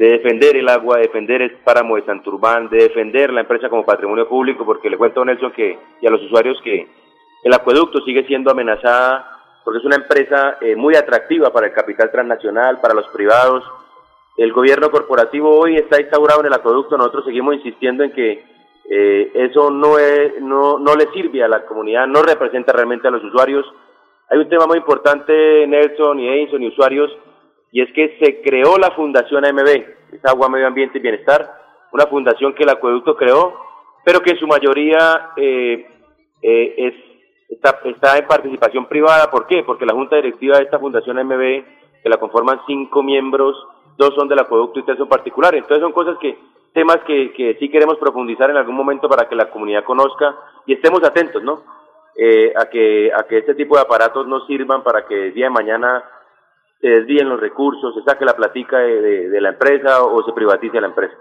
de 0.00 0.12
defender 0.12 0.56
el 0.56 0.66
agua, 0.70 0.96
de 0.96 1.02
defender 1.02 1.42
el 1.42 1.58
páramo 1.58 1.96
de 1.96 2.06
Santurbán, 2.06 2.70
de 2.70 2.84
defender 2.84 3.30
la 3.34 3.42
empresa 3.42 3.68
como 3.68 3.84
patrimonio 3.84 4.26
público, 4.26 4.64
porque 4.64 4.88
le 4.88 4.96
cuento 4.96 5.20
a 5.20 5.26
Nelson 5.26 5.52
que, 5.52 5.78
y 6.00 6.06
a 6.06 6.10
los 6.10 6.22
usuarios 6.22 6.58
que 6.64 6.88
el 7.44 7.52
acueducto 7.52 8.00
sigue 8.06 8.26
siendo 8.26 8.50
amenazada 8.50 9.36
porque 9.62 9.76
es 9.76 9.84
una 9.84 9.96
empresa 9.96 10.56
eh, 10.62 10.74
muy 10.74 10.96
atractiva 10.96 11.52
para 11.52 11.66
el 11.66 11.74
capital 11.74 12.10
transnacional, 12.10 12.80
para 12.80 12.94
los 12.94 13.08
privados, 13.08 13.62
el 14.38 14.54
gobierno 14.54 14.90
corporativo 14.90 15.54
hoy 15.54 15.76
está 15.76 16.00
instaurado 16.00 16.40
en 16.40 16.46
el 16.46 16.54
acueducto, 16.54 16.96
nosotros 16.96 17.26
seguimos 17.26 17.56
insistiendo 17.56 18.02
en 18.02 18.12
que 18.12 18.42
eh, 18.88 19.30
eso 19.34 19.70
no, 19.70 19.98
es, 19.98 20.40
no, 20.40 20.78
no 20.78 20.94
le 20.94 21.10
sirve 21.12 21.44
a 21.44 21.48
la 21.48 21.66
comunidad, 21.66 22.06
no 22.06 22.22
representa 22.22 22.72
realmente 22.72 23.06
a 23.06 23.10
los 23.10 23.22
usuarios. 23.22 23.66
Hay 24.30 24.38
un 24.38 24.48
tema 24.48 24.66
muy 24.66 24.78
importante, 24.78 25.66
Nelson 25.66 26.20
y 26.20 26.28
Edison 26.28 26.62
y 26.62 26.68
usuarios, 26.68 27.14
y 27.72 27.82
es 27.82 27.92
que 27.92 28.18
se 28.18 28.42
creó 28.42 28.76
la 28.78 28.90
Fundación 28.92 29.44
AMB, 29.44 29.68
es 30.12 30.24
Agua, 30.24 30.48
Medio 30.48 30.66
Ambiente 30.66 30.98
y 30.98 31.02
Bienestar, 31.02 31.60
una 31.92 32.06
fundación 32.06 32.54
que 32.54 32.64
el 32.64 32.70
acueducto 32.70 33.16
creó, 33.16 33.54
pero 34.04 34.20
que 34.20 34.30
en 34.30 34.38
su 34.38 34.46
mayoría 34.46 35.32
eh, 35.36 35.86
eh, 36.42 36.74
es, 36.76 36.94
está, 37.48 37.80
está 37.84 38.18
en 38.18 38.26
participación 38.26 38.86
privada. 38.86 39.30
¿Por 39.30 39.46
qué? 39.46 39.62
Porque 39.64 39.86
la 39.86 39.94
junta 39.94 40.16
directiva 40.16 40.56
de 40.56 40.64
esta 40.64 40.78
Fundación 40.78 41.18
AMB, 41.18 41.64
que 42.02 42.08
la 42.08 42.18
conforman 42.18 42.60
cinco 42.66 43.02
miembros, 43.02 43.56
dos 43.96 44.14
son 44.14 44.28
del 44.28 44.38
acueducto 44.38 44.80
y 44.80 44.84
tres 44.84 44.98
son 44.98 45.08
particulares. 45.08 45.62
Entonces 45.62 45.82
son 45.82 45.92
cosas 45.92 46.16
que, 46.18 46.38
temas 46.72 46.98
que, 47.06 47.32
que 47.32 47.56
sí 47.58 47.68
queremos 47.68 47.98
profundizar 47.98 48.50
en 48.50 48.56
algún 48.56 48.76
momento 48.76 49.08
para 49.08 49.28
que 49.28 49.34
la 49.34 49.50
comunidad 49.50 49.84
conozca 49.84 50.36
y 50.66 50.74
estemos 50.74 51.02
atentos, 51.04 51.42
¿no? 51.42 51.62
Eh, 52.16 52.52
a 52.56 52.66
que 52.68 53.10
a 53.14 53.22
que 53.22 53.38
este 53.38 53.54
tipo 53.54 53.76
de 53.76 53.82
aparatos 53.82 54.26
nos 54.26 54.46
sirvan 54.46 54.82
para 54.82 55.06
que 55.06 55.28
el 55.28 55.34
día 55.34 55.46
de 55.46 55.50
mañana 55.50 56.04
se 56.80 56.88
desvíen 56.88 57.28
los 57.28 57.40
recursos, 57.40 57.94
se 57.94 58.02
saque 58.02 58.24
la 58.24 58.36
platica 58.36 58.78
de, 58.78 59.40
la 59.40 59.50
empresa 59.50 60.02
o 60.02 60.24
se 60.24 60.32
privatice 60.32 60.80
la 60.80 60.88
empresa. 60.88 61.14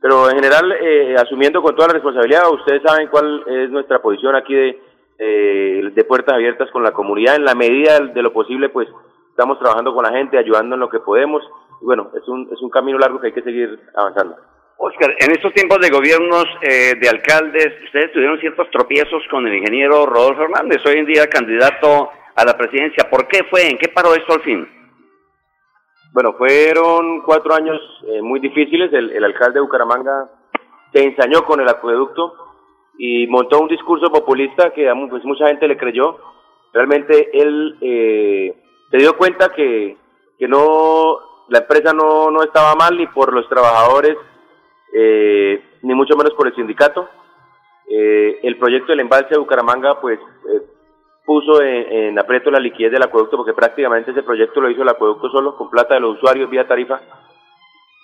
Pero 0.00 0.28
en 0.30 0.36
general, 0.36 0.72
eh, 0.72 1.16
asumiendo 1.16 1.60
con 1.60 1.74
toda 1.74 1.88
la 1.88 1.94
responsabilidad, 1.94 2.52
ustedes 2.52 2.82
saben 2.82 3.08
cuál 3.08 3.42
es 3.46 3.70
nuestra 3.70 4.00
posición 4.00 4.36
aquí 4.36 4.54
de, 4.54 4.80
eh, 5.18 5.90
de 5.92 6.04
puertas 6.04 6.34
abiertas 6.34 6.70
con 6.70 6.82
la 6.82 6.92
comunidad. 6.92 7.36
En 7.36 7.44
la 7.44 7.54
medida 7.54 7.98
de 7.98 8.22
lo 8.22 8.32
posible, 8.32 8.68
pues 8.68 8.88
estamos 9.30 9.58
trabajando 9.58 9.94
con 9.94 10.04
la 10.04 10.12
gente, 10.12 10.38
ayudando 10.38 10.74
en 10.74 10.80
lo 10.80 10.88
que 10.88 11.00
podemos 11.00 11.42
y 11.80 11.84
bueno, 11.84 12.10
es 12.14 12.26
un, 12.28 12.48
es 12.52 12.60
un 12.60 12.70
camino 12.70 12.98
largo 12.98 13.20
que 13.20 13.28
hay 13.28 13.32
que 13.32 13.42
seguir 13.42 13.78
avanzando. 13.94 14.36
Oscar, 14.78 15.14
en 15.18 15.32
estos 15.32 15.52
tiempos 15.54 15.78
de 15.80 15.90
gobiernos 15.90 16.44
eh, 16.62 16.94
de 17.00 17.08
alcaldes, 17.08 17.68
ustedes 17.84 18.12
tuvieron 18.12 18.38
ciertos 18.38 18.70
tropiezos 18.70 19.22
con 19.30 19.46
el 19.46 19.54
ingeniero 19.56 20.06
Rodolfo 20.06 20.42
Hernández, 20.42 20.84
hoy 20.86 20.98
en 20.98 21.06
día 21.06 21.26
candidato 21.26 22.10
a 22.34 22.44
la 22.44 22.56
presidencia. 22.56 23.10
¿Por 23.10 23.26
qué 23.26 23.44
fue? 23.50 23.68
¿En 23.68 23.78
qué 23.78 23.88
paró 23.88 24.14
esto 24.14 24.34
al 24.34 24.42
fin? 24.42 24.77
Bueno, 26.12 26.34
fueron 26.34 27.22
cuatro 27.22 27.54
años 27.54 27.78
eh, 28.06 28.22
muy 28.22 28.40
difíciles. 28.40 28.92
El, 28.92 29.10
el, 29.10 29.24
alcalde 29.24 29.54
de 29.54 29.60
Bucaramanga 29.60 30.30
se 30.92 31.04
ensañó 31.04 31.44
con 31.44 31.60
el 31.60 31.68
acueducto 31.68 32.34
y 32.98 33.26
montó 33.26 33.60
un 33.60 33.68
discurso 33.68 34.10
populista 34.10 34.72
que 34.72 34.90
pues, 35.10 35.24
mucha 35.24 35.46
gente 35.48 35.68
le 35.68 35.76
creyó. 35.76 36.18
Realmente 36.72 37.30
él 37.32 37.76
eh, 37.80 38.54
se 38.90 38.96
dio 38.96 39.16
cuenta 39.16 39.50
que, 39.54 39.96
que 40.38 40.48
no 40.48 41.18
la 41.48 41.60
empresa 41.60 41.92
no, 41.92 42.30
no 42.30 42.42
estaba 42.42 42.74
mal 42.74 42.96
ni 42.96 43.06
por 43.06 43.32
los 43.32 43.48
trabajadores, 43.48 44.16
eh, 44.92 45.62
ni 45.82 45.94
mucho 45.94 46.16
menos 46.16 46.34
por 46.34 46.46
el 46.46 46.54
sindicato. 46.54 47.08
Eh, 47.90 48.40
el 48.42 48.58
proyecto 48.58 48.92
del 48.92 49.00
embalse 49.00 49.30
de 49.30 49.38
Bucaramanga, 49.38 50.00
pues, 50.00 50.18
eh, 50.18 50.62
puso 51.28 51.60
en, 51.60 52.18
aprieto 52.18 52.50
la 52.50 52.58
liquidez 52.58 52.90
del 52.90 53.02
acueducto, 53.02 53.36
porque 53.36 53.52
prácticamente 53.52 54.12
ese 54.12 54.22
proyecto 54.22 54.62
lo 54.62 54.70
hizo 54.70 54.80
el 54.80 54.88
acueducto 54.88 55.28
solo, 55.28 55.54
con 55.56 55.68
plata 55.68 55.92
de 55.92 56.00
los 56.00 56.16
usuarios 56.16 56.48
vía 56.48 56.66
tarifa. 56.66 57.02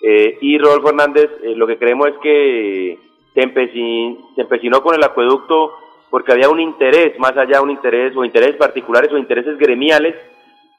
Eh, 0.03 0.37
y 0.41 0.59
Rodolfo 0.59 0.89
Hernández, 0.89 1.31
eh, 1.41 1.55
lo 1.55 1.65
que 1.65 1.79
creemos 1.79 2.09
es 2.09 2.17
que 2.21 2.99
se, 3.33 3.41
empecin, 3.41 4.19
se 4.35 4.41
empecinó 4.41 4.83
con 4.83 4.93
el 4.93 5.03
acueducto 5.03 5.73
porque 6.11 6.33
había 6.33 6.49
un 6.49 6.59
interés, 6.59 7.17
más 7.17 7.31
allá 7.31 7.57
de 7.57 7.63
un 7.63 7.71
interés, 7.71 8.15
o 8.15 8.23
intereses 8.23 8.57
particulares 8.57 9.11
o 9.11 9.17
intereses 9.17 9.57
gremiales, 9.57 10.13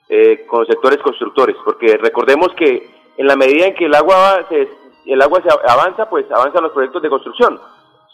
eh, 0.09 0.47
con 0.47 0.65
sectores 0.67 0.99
constructores, 0.99 1.57
porque 1.65 1.97
recordemos 1.97 2.55
que 2.55 2.89
en 3.17 3.27
la 3.27 3.35
medida 3.35 3.67
en 3.67 3.75
que 3.75 3.87
el 3.87 3.95
agua 3.97 4.47
se, 4.49 4.69
el 5.05 5.21
agua 5.21 5.43
se 5.43 5.49
avanza, 5.69 6.09
pues 6.09 6.31
avanzan 6.31 6.63
los 6.63 6.71
proyectos 6.71 7.03
de 7.03 7.11
construcción. 7.11 7.59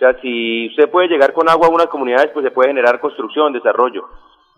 Sea, 0.02 0.20
si 0.20 0.66
usted 0.66 0.90
puede 0.90 1.06
llegar 1.06 1.32
con 1.32 1.48
agua 1.48 1.68
a 1.68 1.70
unas 1.70 1.86
comunidades, 1.86 2.32
pues 2.34 2.42
se 2.44 2.50
puede 2.50 2.70
generar 2.70 2.98
construcción, 2.98 3.52
desarrollo. 3.52 4.08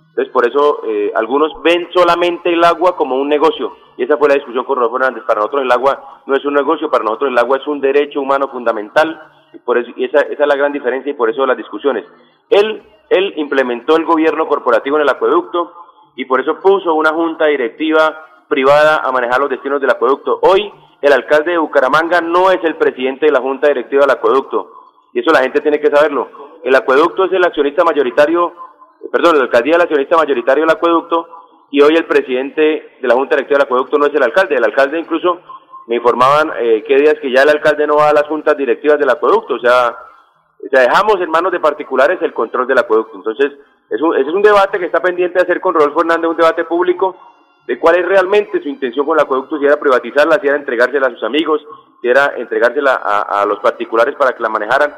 Entonces, 0.09 0.33
por 0.33 0.49
eso 0.49 0.81
eh, 0.87 1.13
algunos 1.15 1.63
ven 1.63 1.87
solamente 1.93 2.51
el 2.51 2.65
agua 2.65 2.97
como 2.97 3.17
un 3.17 3.29
negocio. 3.29 3.77
Y 3.99 4.05
esa 4.05 4.17
fue 4.17 4.31
la 4.31 4.37
discusión 4.37 4.65
con 4.65 4.79
Rodolfo 4.79 4.97
Hernández. 4.97 5.23
Para 5.25 5.41
nosotros 5.41 5.65
el 5.65 5.71
agua 5.71 6.23
no 6.25 6.35
es 6.35 6.43
un 6.47 6.55
negocio, 6.55 6.91
para 6.91 7.05
nosotros 7.05 7.31
el 7.31 7.37
agua 7.37 7.59
es 7.59 7.67
un 7.67 7.79
derecho 7.79 8.23
humano 8.23 8.49
fundamental. 8.49 9.21
Y, 9.53 9.59
por 9.59 9.77
eso, 9.77 9.91
y 9.97 10.05
esa, 10.05 10.21
esa 10.21 10.45
es 10.45 10.49
la 10.49 10.57
gran 10.57 10.73
diferencia 10.73 11.11
y 11.11 11.15
por 11.15 11.29
eso 11.29 11.45
las 11.45 11.59
discusiones. 11.59 12.07
Él, 12.49 12.83
él 13.11 13.35
implementó 13.37 13.99
el 13.99 14.07
gobierno 14.07 14.49
corporativo 14.49 14.97
en 14.97 15.03
el 15.03 15.11
acueducto, 15.11 15.75
y 16.17 16.25
por 16.25 16.41
eso 16.41 16.59
puso 16.63 16.95
una 16.95 17.11
junta 17.11 17.45
directiva 17.49 18.19
privada 18.49 19.03
a 19.05 19.13
manejar 19.13 19.41
los 19.41 19.51
destinos 19.51 19.79
del 19.79 19.91
acueducto. 19.91 20.39
Hoy 20.41 20.73
el 21.03 21.13
alcalde 21.13 21.51
de 21.51 21.59
Bucaramanga 21.59 22.23
no 22.23 22.51
es 22.51 22.65
el 22.65 22.77
presidente 22.77 23.27
de 23.27 23.33
la 23.33 23.43
junta 23.43 23.69
directiva 23.69 24.07
del 24.07 24.17
acueducto 24.17 24.84
y 25.15 25.21
eso 25.21 25.31
la 25.33 25.41
gente 25.41 25.61
tiene 25.61 25.81
que 25.81 25.91
saberlo. 25.91 26.29
El 26.65 26.75
acueducto 26.75 27.25
es 27.25 27.33
el 27.33 27.45
accionista 27.45 27.85
mayoritario, 27.85 28.53
perdón, 29.11 29.39
la 29.39 29.45
alcaldía 29.45 29.73
es 29.73 29.77
el 29.77 29.83
accionista 29.83 30.17
mayoritario 30.17 30.65
del 30.65 30.77
acueducto 30.77 31.29
y 31.71 31.81
hoy 31.81 31.95
el 31.97 32.05
presidente 32.05 32.97
de 33.01 33.09
la 33.09 33.15
junta 33.15 33.37
directiva 33.37 33.59
del 33.59 33.67
acueducto 33.67 33.97
no 33.97 34.07
es 34.07 34.15
el 34.15 34.23
alcalde. 34.23 34.57
El 34.57 34.65
alcalde 34.65 34.99
incluso 34.99 35.41
me 35.87 35.97
informaban 35.97 36.53
eh, 36.59 36.83
qué 36.87 36.97
días 36.97 37.15
que 37.23 37.31
ya 37.31 37.43
el 37.43 37.51
alcalde 37.51 37.87
no 37.87 37.97
va 37.97 38.09
a 38.09 38.13
las 38.13 38.27
juntas 38.27 38.57
directivas 38.57 38.99
del 38.99 39.11
acueducto, 39.11 39.55
o 39.55 39.61
sea, 39.61 39.97
dejamos 40.61 41.21
en 41.21 41.31
manos 41.31 41.53
de 41.53 41.61
particulares 41.61 42.19
el 42.23 42.33
control 42.33 42.67
del 42.67 42.79
acueducto. 42.79 43.17
Entonces, 43.17 43.53
es 43.91 44.01
un, 44.01 44.17
ese 44.17 44.29
es 44.29 44.35
un 44.35 44.43
debate 44.43 44.79
que 44.79 44.87
está 44.87 45.01
pendiente 45.01 45.39
de 45.39 45.45
hacer 45.45 45.61
con 45.61 45.75
Rodolfo 45.75 46.01
Hernández, 46.01 46.31
un 46.31 46.37
debate 46.37 46.65
público 46.65 47.17
de 47.67 47.79
cuál 47.79 47.97
es 47.97 48.07
realmente 48.07 48.61
su 48.63 48.69
intención 48.69 49.07
con 49.07 49.19
el 49.19 49.25
acueducto, 49.25 49.59
si 49.59 49.65
era 49.65 49.77
privatizarla, 49.77 50.39
si 50.41 50.49
era 50.49 50.57
entregársela 50.57 51.07
a 51.07 51.11
sus 51.11 51.23
amigos, 51.23 51.65
si 52.05 52.11
era 52.11 52.35
entregársela 52.37 53.01
a, 53.03 53.41
a 53.41 53.47
los 53.47 53.61
particulares 53.61 54.15
para 54.17 54.37
que 54.37 54.43
la 54.43 54.51
manejaran, 54.51 54.95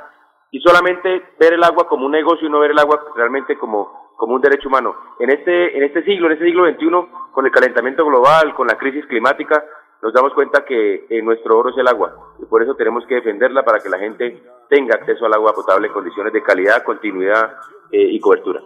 y 0.51 0.59
solamente 0.59 1.23
ver 1.39 1.53
el 1.53 1.63
agua 1.63 1.87
como 1.87 2.05
un 2.05 2.11
negocio 2.11 2.49
y 2.49 2.51
no 2.51 2.59
ver 2.59 2.73
el 2.73 2.79
agua 2.81 3.01
realmente 3.15 3.57
como, 3.57 4.11
como 4.17 4.35
un 4.35 4.41
derecho 4.41 4.69
humano. 4.69 4.97
En 5.21 5.31
este, 5.31 5.77
en 5.77 5.85
este 5.85 6.03
siglo, 6.03 6.27
en 6.27 6.33
este 6.33 6.47
siglo 6.47 6.67
XXI, 6.67 6.89
con 7.31 7.47
el 7.47 7.53
calentamiento 7.53 8.05
global, 8.05 8.57
con 8.57 8.67
la 8.67 8.77
crisis 8.77 9.07
climática, 9.07 9.65
nos 10.03 10.13
damos 10.13 10.35
cuenta 10.35 10.65
que 10.65 11.07
eh, 11.09 11.23
nuestro 11.23 11.57
oro 11.57 11.71
es 11.71 11.79
el 11.79 11.87
agua 11.87 12.35
y 12.41 12.45
por 12.47 12.61
eso 12.65 12.75
tenemos 12.75 13.07
que 13.07 13.15
defenderla 13.15 13.63
para 13.63 13.79
que 13.79 13.89
la 13.89 13.99
gente 13.99 14.43
tenga 14.69 14.97
acceso 14.97 15.27
al 15.27 15.35
agua 15.35 15.55
potable 15.55 15.87
en 15.87 15.93
condiciones 15.93 16.33
de 16.33 16.43
calidad, 16.43 16.83
continuidad 16.83 17.55
eh, 17.93 18.03
y 18.03 18.19
cobertura. 18.19 18.63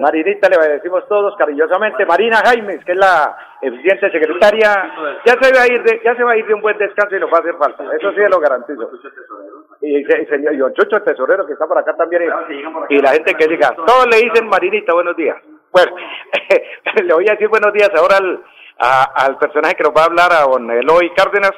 Marinita 0.00 0.48
le 0.48 0.74
decimos 0.74 1.06
todos 1.08 1.36
cariñosamente, 1.36 2.04
Marina 2.04 2.38
Jaimes, 2.44 2.84
que 2.84 2.92
es 2.92 2.98
la 2.98 3.36
eficiente 3.60 4.10
secretaria, 4.10 4.70
ya 5.24 5.34
se 5.40 5.52
va 5.52 5.62
a 5.62 5.66
ir 5.66 5.82
de, 5.82 6.00
ya 6.04 6.16
se 6.16 6.24
va 6.24 6.32
a 6.32 6.36
ir 6.36 6.46
de 6.46 6.54
un 6.54 6.60
buen 6.60 6.76
descanso 6.78 7.16
y 7.16 7.20
nos 7.20 7.32
va 7.32 7.38
a 7.38 7.40
hacer 7.40 7.54
falta, 7.56 7.84
eso 7.96 8.10
sí 8.12 8.20
lo 8.30 8.40
garantizo. 8.40 8.90
Y, 9.80 10.04
señor 10.04 10.54
y 10.54 10.74
Chucho, 10.74 10.96
el 10.96 11.04
tesorero 11.04 11.46
que 11.46 11.52
está 11.52 11.66
por 11.66 11.78
acá 11.78 11.94
también, 11.96 12.22
y, 12.88 13.00
la 13.00 13.12
gente 13.12 13.34
que 13.34 13.46
diga, 13.46 13.74
todos 13.86 14.06
le 14.10 14.16
dicen 14.16 14.48
Marinita, 14.48 14.92
buenos 14.94 15.16
días. 15.16 15.36
Bueno, 15.72 15.92
le 17.04 17.14
voy 17.14 17.28
a 17.28 17.32
decir 17.32 17.48
buenos 17.48 17.72
días 17.72 17.90
ahora 17.96 18.16
al, 18.16 18.42
al 18.78 19.38
personaje 19.38 19.76
que 19.76 19.84
nos 19.84 19.92
va 19.92 20.02
a 20.02 20.06
hablar, 20.06 20.32
a 20.32 20.46
don 20.46 20.70
Eloy 20.70 21.10
Cárdenas, 21.14 21.52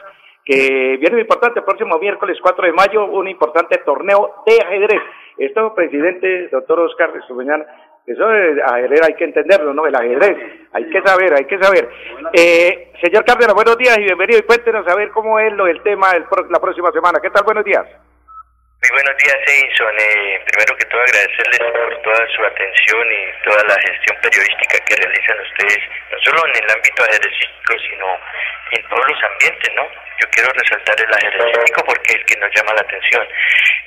que 0.45 0.97
viene 1.01 1.13
muy 1.13 1.23
importante, 1.23 1.59
el 1.59 1.65
próximo 1.65 1.99
miércoles 1.99 2.39
4 2.41 2.67
de 2.67 2.73
mayo, 2.73 3.05
un 3.07 3.27
importante 3.29 3.79
torneo 3.85 4.43
de 4.47 4.59
ajedrez. 4.65 5.03
Esto, 5.39 5.75
presidente, 5.75 6.49
doctor 6.49 6.81
Oscar 6.81 7.13
mañana 7.31 7.67
eso 8.07 8.29
de 8.29 8.63
ajedrez 8.63 9.03
hay 9.03 9.15
que 9.15 9.25
entenderlo, 9.25 9.75
¿no? 9.75 9.87
El 9.87 9.95
ajedrez, 9.95 10.37
hay 10.73 10.89
que 10.91 11.03
saber, 11.03 11.35
hay 11.35 11.45
que 11.45 11.59
saber. 11.59 11.89
Eh, 12.33 12.93
señor 13.03 13.25
Cárdenas, 13.25 13.55
buenos 13.55 13.77
días 13.79 13.99
y 13.99 14.05
bienvenido. 14.05 14.39
Y 14.39 14.43
cuéntenos 14.43 14.87
a 14.87 14.95
ver 14.95 15.11
cómo 15.11 15.41
es 15.41 15.53
lo 15.53 15.65
del 15.65 15.83
tema 15.83 16.13
el 16.13 16.25
la 16.51 16.61
próxima 16.61 16.93
semana. 16.93 17.19
¿Qué 17.21 17.31
tal? 17.31 17.43
Buenos 17.43 17.65
días. 17.65 17.83
Muy 17.83 18.91
buenos 19.03 19.17
días, 19.19 19.37
Edison. 19.43 19.95
Eh, 19.99 20.39
primero 20.47 20.77
que 20.77 20.85
todo, 20.87 21.01
agradecerles 21.03 21.59
por 21.59 22.03
toda 22.03 22.23
su 22.31 22.45
atención 22.45 23.07
y 23.11 23.23
toda 23.43 23.63
la 23.65 23.75
gestión 23.75 24.17
periodística 24.23 24.79
que 24.87 24.95
realizan 25.03 25.41
ustedes, 25.41 25.81
no 26.13 26.19
solo 26.23 26.47
en 26.47 26.63
el 26.63 26.71
ámbito 26.71 27.03
ajedrecístico, 27.03 27.75
sino 27.91 28.07
en 28.71 28.83
todos 28.87 29.05
los 29.11 29.23
ambientes, 29.25 29.71
¿no? 29.75 29.83
Yo 30.23 30.27
quiero 30.31 30.53
resaltar 30.55 30.95
el 30.95 31.13
ajedrecístico 31.13 31.83
porque 31.83 32.13
es 32.13 32.19
el 32.21 32.25
que 32.27 32.37
nos 32.39 32.51
llama 32.55 32.75
la 32.75 32.83
atención. 32.87 33.27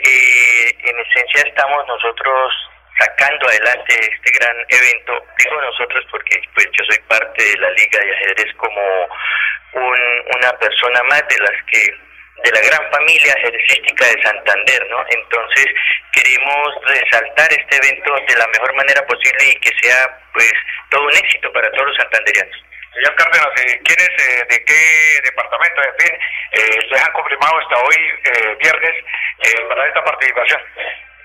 Eh, 0.04 0.76
en 0.84 0.96
esencia, 1.00 1.48
estamos 1.48 1.88
nosotros 1.88 2.69
sacando 3.00 3.48
adelante 3.48 3.94
este 4.00 4.40
gran 4.40 4.56
evento. 4.68 5.26
Digo 5.38 5.62
nosotros 5.62 6.06
porque 6.12 6.42
pues 6.54 6.68
yo 6.78 6.86
soy 6.86 7.00
parte 7.08 7.44
de 7.44 7.58
la 7.58 7.70
Liga 7.72 8.00
de 8.00 8.14
Ajedrez 8.14 8.54
como 8.58 8.82
un, 9.74 10.24
una 10.36 10.52
persona 10.60 11.04
más 11.04 11.24
de 11.28 11.40
las 11.40 11.64
que 11.72 12.10
de 12.44 12.52
la 12.52 12.62
gran 12.62 12.92
familia 12.92 13.34
ajedrecística 13.34 14.06
de 14.06 14.24
Santander, 14.24 14.88
¿no? 14.90 15.04
Entonces 15.10 15.68
queremos 16.14 16.68
resaltar 16.86 17.52
este 17.52 17.76
evento 17.76 18.16
de 18.28 18.36
la 18.36 18.48
mejor 18.48 18.74
manera 18.76 19.06
posible 19.06 19.44
y 19.50 19.60
que 19.60 19.72
sea 19.82 20.08
pues 20.34 20.54
todo 20.90 21.04
un 21.04 21.16
éxito 21.18 21.52
para 21.52 21.70
todos 21.72 21.88
los 21.88 21.98
santanderianos. 21.98 22.64
Señor 22.94 23.16
Cárdenas, 23.16 23.48
eh, 23.62 23.80
¿quiénes, 23.84 24.10
eh, 24.10 24.46
de 24.50 24.66
qué 24.66 25.22
departamento, 25.24 25.82
en 25.84 25.96
fin, 26.00 26.20
eh, 26.52 26.80
les 26.90 27.06
han 27.06 27.12
confirmado 27.12 27.60
hasta 27.60 27.78
hoy, 27.78 27.96
eh, 28.24 28.58
viernes, 28.60 29.04
para 29.70 29.88
esta 29.88 30.04
participación? 30.04 30.62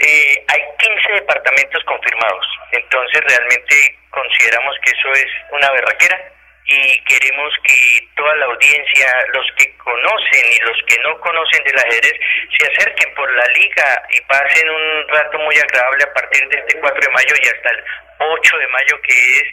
Eh, 0.01 0.45
hay 0.49 0.63
15 0.79 1.13
departamentos 1.13 1.85
confirmados, 1.85 2.47
entonces 2.73 3.21
realmente 3.27 3.99
consideramos 4.11 4.77
que 4.83 4.91
eso 4.91 5.13
es 5.13 5.27
una 5.53 5.71
berraquera 5.71 6.35
y 6.67 6.99
queremos 7.05 7.53
que 7.63 8.09
toda 8.17 8.35
la 8.37 8.47
audiencia, 8.47 9.07
los 9.35 9.47
que 9.57 9.77
conocen 9.77 10.45
y 10.51 10.65
los 10.65 10.83
que 10.87 10.97
no 11.03 11.21
conocen 11.21 11.63
del 11.65 11.79
ajedrez, 11.79 12.15
se 12.59 12.67
acerquen 12.67 13.15
por 13.15 13.31
la 13.37 13.45
liga 13.55 14.03
y 14.11 14.21
pasen 14.23 14.71
un 14.71 15.09
rato 15.09 15.39
muy 15.39 15.55
agradable 15.57 16.05
a 16.05 16.13
partir 16.15 16.49
de 16.49 16.59
este 16.59 16.81
4 16.81 17.01
de 17.01 17.13
mayo 17.13 17.35
y 17.43 17.49
hasta 17.49 17.71
el 17.71 17.85
8 18.19 18.59
de 18.59 18.69
mayo 18.69 19.01
que 19.03 19.13
es 19.13 19.45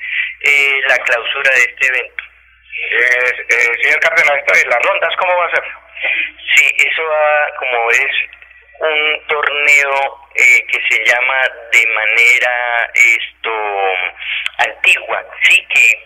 eh, 0.42 0.82
la 0.88 0.98
clausura 1.00 1.52
de 1.52 1.62
este 1.62 1.88
evento. 1.88 2.24
Eh, 2.92 3.46
eh, 3.50 3.84
señor 3.84 4.00
Cárdenas, 4.00 4.44
¿las 4.48 4.82
rondas 4.82 5.16
cómo 5.18 5.38
va 5.38 5.46
a 5.46 5.52
ser? 5.52 5.64
Sí, 6.56 6.76
eso 6.78 7.04
va 7.04 7.58
como 7.58 7.92
es 7.92 8.12
un 8.80 9.28
torneo 9.28 10.21
que 10.72 10.80
se 10.90 11.06
llama 11.06 11.36
de 11.72 11.88
manera 11.88 12.92
esto 12.94 13.52
antigua, 14.58 15.26
sí 15.44 15.66
que 15.68 16.04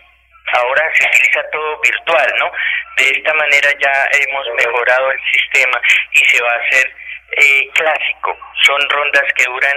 ahora 0.52 0.90
se 0.94 1.06
utiliza 1.08 1.42
todo 1.50 1.80
virtual, 1.80 2.34
¿no? 2.38 2.52
De 2.96 3.10
esta 3.10 3.34
manera 3.34 3.70
ya 3.78 4.08
hemos 4.12 4.46
mejorado 4.54 5.10
el 5.10 5.20
sistema 5.32 5.80
y 6.12 6.18
se 6.24 6.42
va 6.42 6.50
a 6.50 6.66
hacer 6.66 6.94
eh, 7.32 7.68
clásico. 7.74 8.36
Son 8.62 8.80
rondas 8.90 9.24
que 9.36 9.44
duran 9.44 9.76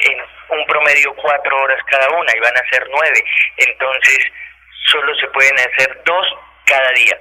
en 0.00 0.18
un 0.50 0.66
promedio 0.66 1.14
cuatro 1.14 1.56
horas 1.56 1.78
cada 1.86 2.08
una 2.10 2.32
y 2.36 2.40
van 2.40 2.56
a 2.56 2.70
ser 2.70 2.86
nueve. 2.90 3.24
Entonces 3.56 4.18
solo 4.90 5.14
se 5.16 5.26
pueden 5.28 5.54
hacer 5.58 6.02
dos 6.04 6.26
cada 6.66 6.90
día. 6.92 7.18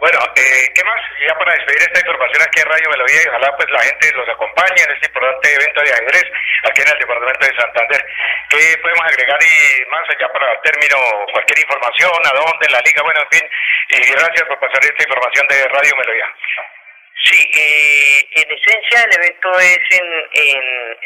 Bueno, 0.00 0.18
eh, 0.34 0.64
¿qué 0.74 0.82
más? 0.82 1.00
Ya 1.20 1.34
para 1.36 1.52
despedir 1.52 1.82
esta 1.82 2.00
información 2.00 2.42
aquí 2.42 2.60
en 2.60 2.68
Radio 2.72 2.88
Melodía 2.88 3.20
y 3.22 3.28
ojalá 3.28 3.54
pues 3.54 3.68
la 3.68 3.80
gente 3.80 4.12
los 4.16 4.28
acompañe 4.30 4.80
en 4.80 4.92
este 4.96 5.06
importante 5.06 5.54
evento 5.54 5.80
de 5.82 5.92
ajedrez 5.92 6.24
aquí 6.64 6.80
en 6.80 6.88
el 6.88 6.98
departamento 6.98 7.46
de 7.46 7.60
Santander. 7.60 8.06
¿Qué 8.48 8.78
podemos 8.80 9.04
agregar 9.04 9.38
y 9.44 9.90
más 9.90 10.08
allá 10.08 10.32
para 10.32 10.60
término 10.62 10.96
cualquier 11.32 11.58
información, 11.60 12.16
a 12.16 12.32
dónde, 12.32 12.64
en 12.64 12.72
la 12.72 12.80
liga, 12.80 13.02
bueno, 13.02 13.20
en 13.20 13.28
fin, 13.28 13.50
y 13.88 14.12
gracias 14.16 14.48
por 14.48 14.58
pasar 14.58 14.80
esta 14.82 15.02
información 15.04 15.46
de 15.48 15.68
Radio 15.68 15.96
Melodía. 15.96 16.28
Sí, 17.22 17.50
eh, 17.52 18.28
en 18.40 18.48
esencia 18.56 19.04
el 19.04 19.12
evento 19.20 19.52
es 19.60 19.80
en, 20.00 20.08
en 20.32 20.62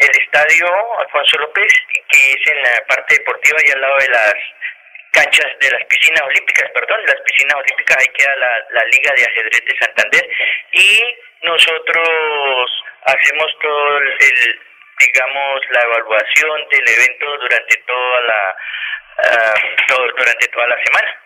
el 0.07 0.23
estadio 0.23 0.71
Alfonso 1.01 1.39
López, 1.39 1.73
que 2.09 2.31
es 2.31 2.47
en 2.47 2.63
la 2.63 2.87
parte 2.87 3.19
deportiva 3.19 3.59
y 3.67 3.71
al 3.73 3.81
lado 3.81 3.99
de 3.99 4.09
las 4.09 4.35
canchas 5.15 5.51
de 5.61 5.71
las 5.71 5.85
piscinas 5.87 6.23
olímpicas, 6.27 6.71
perdón, 6.75 6.99
las 7.07 7.21
piscinas 7.23 7.55
olímpicas, 7.55 7.97
ahí 7.97 8.11
queda 8.19 8.35
la, 8.37 8.53
la 8.71 8.85
Liga 8.91 9.11
de 9.15 9.25
Ajedrez 9.25 9.63
de 9.65 9.79
Santander 9.79 10.25
y 10.73 10.91
nosotros 11.47 12.85
hacemos 13.07 13.47
todo 13.63 13.99
el, 13.99 14.61
digamos, 14.99 15.61
la 15.71 15.81
evaluación 15.87 16.69
del 16.71 16.85
evento 16.99 17.27
durante 17.39 17.77
toda 17.87 18.21
la, 18.27 18.57
todo, 19.87 20.07
durante 20.19 20.47
toda 20.49 20.67
la 20.67 20.79
semana. 20.83 21.21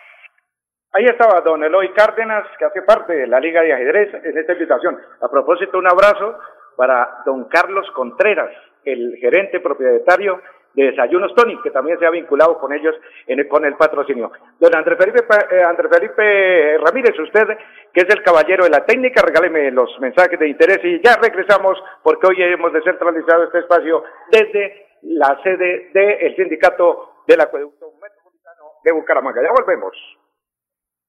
Ahí 0.93 1.05
estaba 1.05 1.41
don 1.41 1.63
Eloy 1.63 1.93
Cárdenas, 1.93 2.45
que 2.57 2.65
hace 2.65 2.81
parte 2.81 3.13
de 3.13 3.27
la 3.27 3.39
Liga 3.39 3.61
de 3.61 3.73
Ajedrez 3.73 4.13
en 4.23 4.37
esta 4.37 4.53
invitación. 4.53 4.99
A 5.21 5.29
propósito, 5.29 5.77
un 5.77 5.87
abrazo 5.87 6.37
para 6.75 7.21
don 7.25 7.47
Carlos 7.49 7.89
Contreras, 7.91 8.51
el 8.85 9.17
gerente 9.19 9.59
propietario 9.59 10.41
de 10.73 10.83
Desayunos 10.83 11.33
Tony, 11.35 11.59
que 11.61 11.71
también 11.71 11.97
se 11.99 12.05
ha 12.05 12.09
vinculado 12.09 12.57
con 12.59 12.73
ellos 12.73 12.95
en 13.27 13.47
con 13.47 13.65
el 13.65 13.75
patrocinio. 13.75 14.31
Don 14.59 14.75
Andrés 14.75 14.97
Felipe, 14.97 15.19
eh, 15.51 15.63
Andrés 15.63 15.91
Felipe 15.91 16.77
Ramírez, 16.77 17.17
usted 17.19 17.47
que 17.93 18.01
es 18.01 18.09
el 18.09 18.21
caballero 18.23 18.63
de 18.63 18.69
la 18.69 18.85
técnica, 18.85 19.21
regáleme 19.21 19.71
los 19.71 19.89
mensajes 19.99 20.39
de 20.39 20.47
interés 20.47 20.79
y 20.83 21.01
ya 21.03 21.15
regresamos 21.21 21.81
porque 22.03 22.27
hoy 22.27 22.43
hemos 22.43 22.71
descentralizado 22.71 23.45
este 23.45 23.59
espacio 23.59 24.03
desde 24.31 24.87
la 25.03 25.39
sede 25.43 25.89
del 25.93 26.35
sindicato 26.35 27.23
del 27.27 27.41
acueducto 27.41 27.91
metropolitano 28.01 28.63
de 28.83 28.91
Bucaramanga. 28.91 29.41
Ya 29.41 29.51
volvemos. 29.51 29.93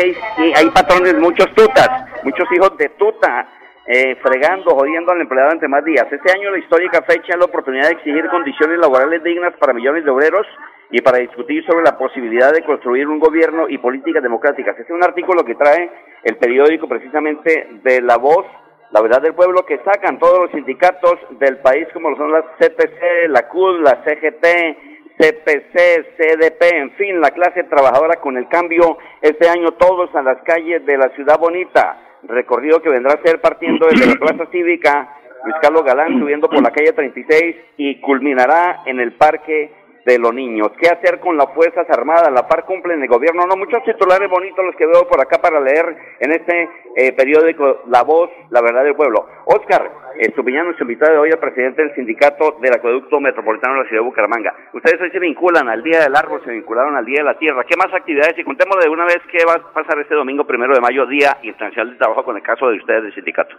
que 0.00 0.54
hay, 0.56 0.70
patrones, 0.70 1.18
muchos 1.18 1.52
tutas, 1.54 1.88
muchos 2.22 2.48
hijos 2.52 2.76
de 2.78 2.88
Tuta, 2.90 3.48
eh, 3.86 4.16
fregando, 4.22 4.70
jodiendo 4.74 5.12
al 5.12 5.20
empleado 5.20 5.52
entre 5.52 5.68
más 5.68 5.84
días. 5.84 6.06
Este 6.10 6.32
año 6.32 6.50
la 6.50 6.58
histórica 6.58 7.02
fecha 7.02 7.32
es 7.32 7.38
la 7.38 7.44
oportunidad 7.44 7.88
de 7.88 7.94
exigir 7.94 8.26
condiciones 8.28 8.78
laborales 8.78 9.22
dignas 9.22 9.54
para 9.58 9.72
millones 9.72 10.04
de 10.04 10.10
obreros 10.10 10.46
y 10.90 11.00
para 11.02 11.18
discutir 11.18 11.64
sobre 11.66 11.84
la 11.84 11.98
posibilidad 11.98 12.52
de 12.52 12.64
construir 12.64 13.06
un 13.08 13.18
gobierno 13.18 13.68
y 13.68 13.78
políticas 13.78 14.22
democráticas. 14.22 14.78
Este 14.78 14.92
es 14.92 14.96
un 14.96 15.04
artículo 15.04 15.44
que 15.44 15.54
trae 15.54 15.90
el 16.24 16.36
periódico 16.36 16.88
precisamente 16.88 17.68
de 17.82 18.00
La 18.00 18.16
Voz, 18.16 18.46
la 18.90 19.00
verdad 19.00 19.22
del 19.22 19.34
pueblo, 19.34 19.64
que 19.66 19.78
sacan 19.84 20.18
todos 20.18 20.40
los 20.40 20.50
sindicatos 20.50 21.14
del 21.38 21.58
país, 21.58 21.86
como 21.92 22.10
lo 22.10 22.16
son 22.16 22.32
las 22.32 22.44
CPC, 22.58 23.28
la 23.28 23.48
CUD, 23.48 23.80
la 23.82 24.02
CGT, 24.02 24.89
CPC, 25.20 26.16
CDP, 26.16 26.62
en 26.76 26.92
fin, 26.92 27.20
la 27.20 27.30
clase 27.30 27.64
trabajadora 27.64 28.16
con 28.20 28.38
el 28.38 28.48
cambio 28.48 28.96
este 29.20 29.50
año 29.50 29.72
todos 29.72 30.14
a 30.14 30.22
las 30.22 30.40
calles 30.44 30.86
de 30.86 30.96
la 30.96 31.10
ciudad 31.10 31.38
bonita. 31.38 31.98
Recorrido 32.22 32.80
que 32.80 32.88
vendrá 32.88 33.12
a 33.12 33.22
ser 33.22 33.38
partiendo 33.38 33.86
desde 33.86 34.06
la 34.06 34.14
Plaza 34.14 34.50
Cívica, 34.50 35.14
Luis 35.44 35.56
Carlos 35.60 35.84
Galán, 35.84 36.18
subiendo 36.18 36.48
por 36.48 36.62
la 36.62 36.70
calle 36.70 36.94
36 36.94 37.56
y 37.76 38.00
culminará 38.00 38.80
en 38.86 38.98
el 38.98 39.12
Parque 39.12 39.70
de 40.12 40.18
los 40.18 40.34
niños. 40.34 40.70
¿Qué 40.78 40.88
hacer 40.88 41.20
con 41.20 41.36
las 41.36 41.52
Fuerzas 41.54 41.88
Armadas? 41.90 42.32
La 42.32 42.46
par 42.46 42.64
cumple 42.64 42.94
el 42.94 43.06
gobierno. 43.06 43.46
No, 43.46 43.56
muchos 43.56 43.82
titulares 43.84 44.28
bonitos 44.28 44.64
los 44.64 44.76
que 44.76 44.86
veo 44.86 45.06
por 45.08 45.20
acá 45.20 45.40
para 45.40 45.60
leer 45.60 45.96
en 46.20 46.32
este 46.32 46.68
eh, 46.96 47.12
periódico 47.12 47.82
La 47.88 48.02
Voz, 48.02 48.30
La 48.50 48.60
Verdad 48.60 48.84
del 48.84 48.96
Pueblo. 48.96 49.26
Oscar 49.46 49.90
Estupiñán, 50.18 50.64
nuestro 50.64 50.84
invitado 50.84 51.12
de 51.12 51.18
hoy, 51.18 51.30
el 51.30 51.38
presidente 51.38 51.82
del 51.82 51.94
sindicato 51.94 52.58
del 52.60 52.74
acueducto 52.74 53.20
metropolitano 53.20 53.74
de 53.74 53.82
la 53.82 53.88
ciudad 53.88 54.02
de 54.02 54.06
Bucaramanga. 54.06 54.54
Ustedes 54.74 55.00
hoy 55.00 55.10
se 55.10 55.18
vinculan 55.18 55.68
al 55.68 55.82
Día 55.82 56.00
del 56.00 56.14
Árbol, 56.14 56.42
se 56.44 56.50
vincularon 56.50 56.96
al 56.96 57.06
Día 57.06 57.20
de 57.20 57.24
la 57.24 57.38
Tierra. 57.38 57.64
¿Qué 57.64 57.76
más 57.76 57.94
actividades? 57.94 58.36
Y 58.36 58.44
contemos 58.44 58.76
de 58.82 58.90
una 58.90 59.04
vez 59.04 59.18
qué 59.30 59.38
va 59.46 59.54
a 59.54 59.72
pasar 59.72 59.98
este 60.00 60.14
domingo 60.14 60.44
primero 60.44 60.74
de 60.74 60.80
mayo, 60.80 61.06
Día 61.06 61.38
Internacional 61.42 61.90
del 61.90 61.98
Trabajo, 61.98 62.24
con 62.24 62.36
el 62.36 62.42
caso 62.42 62.68
de 62.68 62.76
ustedes 62.76 63.04
del 63.04 63.14
sindicato. 63.14 63.56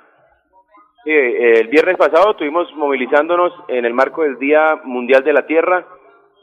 Sí, 1.03 1.09
eh, 1.09 1.61
el 1.61 1.67
viernes 1.69 1.97
pasado 1.97 2.31
estuvimos 2.31 2.71
movilizándonos 2.75 3.51
en 3.69 3.85
el 3.85 3.93
marco 3.93 4.21
del 4.21 4.37
Día 4.37 4.81
Mundial 4.83 5.23
de 5.23 5.33
la 5.33 5.47
Tierra 5.47 5.83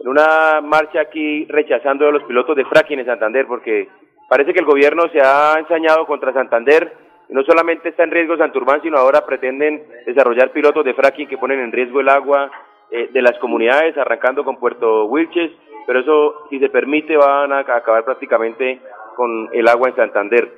en 0.01 0.09
una 0.09 0.61
marcha 0.63 1.01
aquí 1.01 1.47
rechazando 1.47 2.09
a 2.09 2.13
los 2.13 2.23
pilotos 2.25 2.57
de 2.57 2.65
fracking 2.65 3.01
en 3.01 3.07
Santander, 3.07 3.47
porque 3.47 3.89
parece 4.29 4.53
que 4.53 4.61
el 4.61 4.67
gobierno 4.67 5.03
se 5.13 5.21
ha 5.21 5.57
ensañado 5.59 6.07
contra 6.07 6.33
Santander, 6.33 6.93
y 7.29 7.35
no 7.35 7.43
solamente 7.43 7.91
está 7.91 8.05
en 8.05 8.11
riesgo 8.11 8.37
Santurbán, 8.37 8.81
sino 8.83 8.97
ahora 8.97 9.27
pretenden 9.27 9.83
desarrollar 10.07 10.51
pilotos 10.51 10.85
de 10.85 10.95
fracking 10.95 11.29
que 11.29 11.37
ponen 11.37 11.61
en 11.61 11.73
riesgo 11.73 12.01
el 12.01 12.09
agua 12.09 12.51
eh, 12.91 13.11
de 13.13 13.23
las 13.23 13.39
comunidades, 13.39 13.97
arrancando 13.99 14.45
con 14.45 14.59
Puerto 14.59 15.05
Wilches, 15.07 15.51
pero 15.87 16.01
eso, 16.01 16.47
si 16.51 16.59
se 16.59 16.69
permite, 16.69 17.17
van 17.17 17.53
a 17.53 17.61
acabar 17.61 18.05
prácticamente 18.05 18.81
con 19.17 19.49
el 19.53 19.67
agua 19.69 19.89
en 19.89 19.97
Santander. 19.97 20.49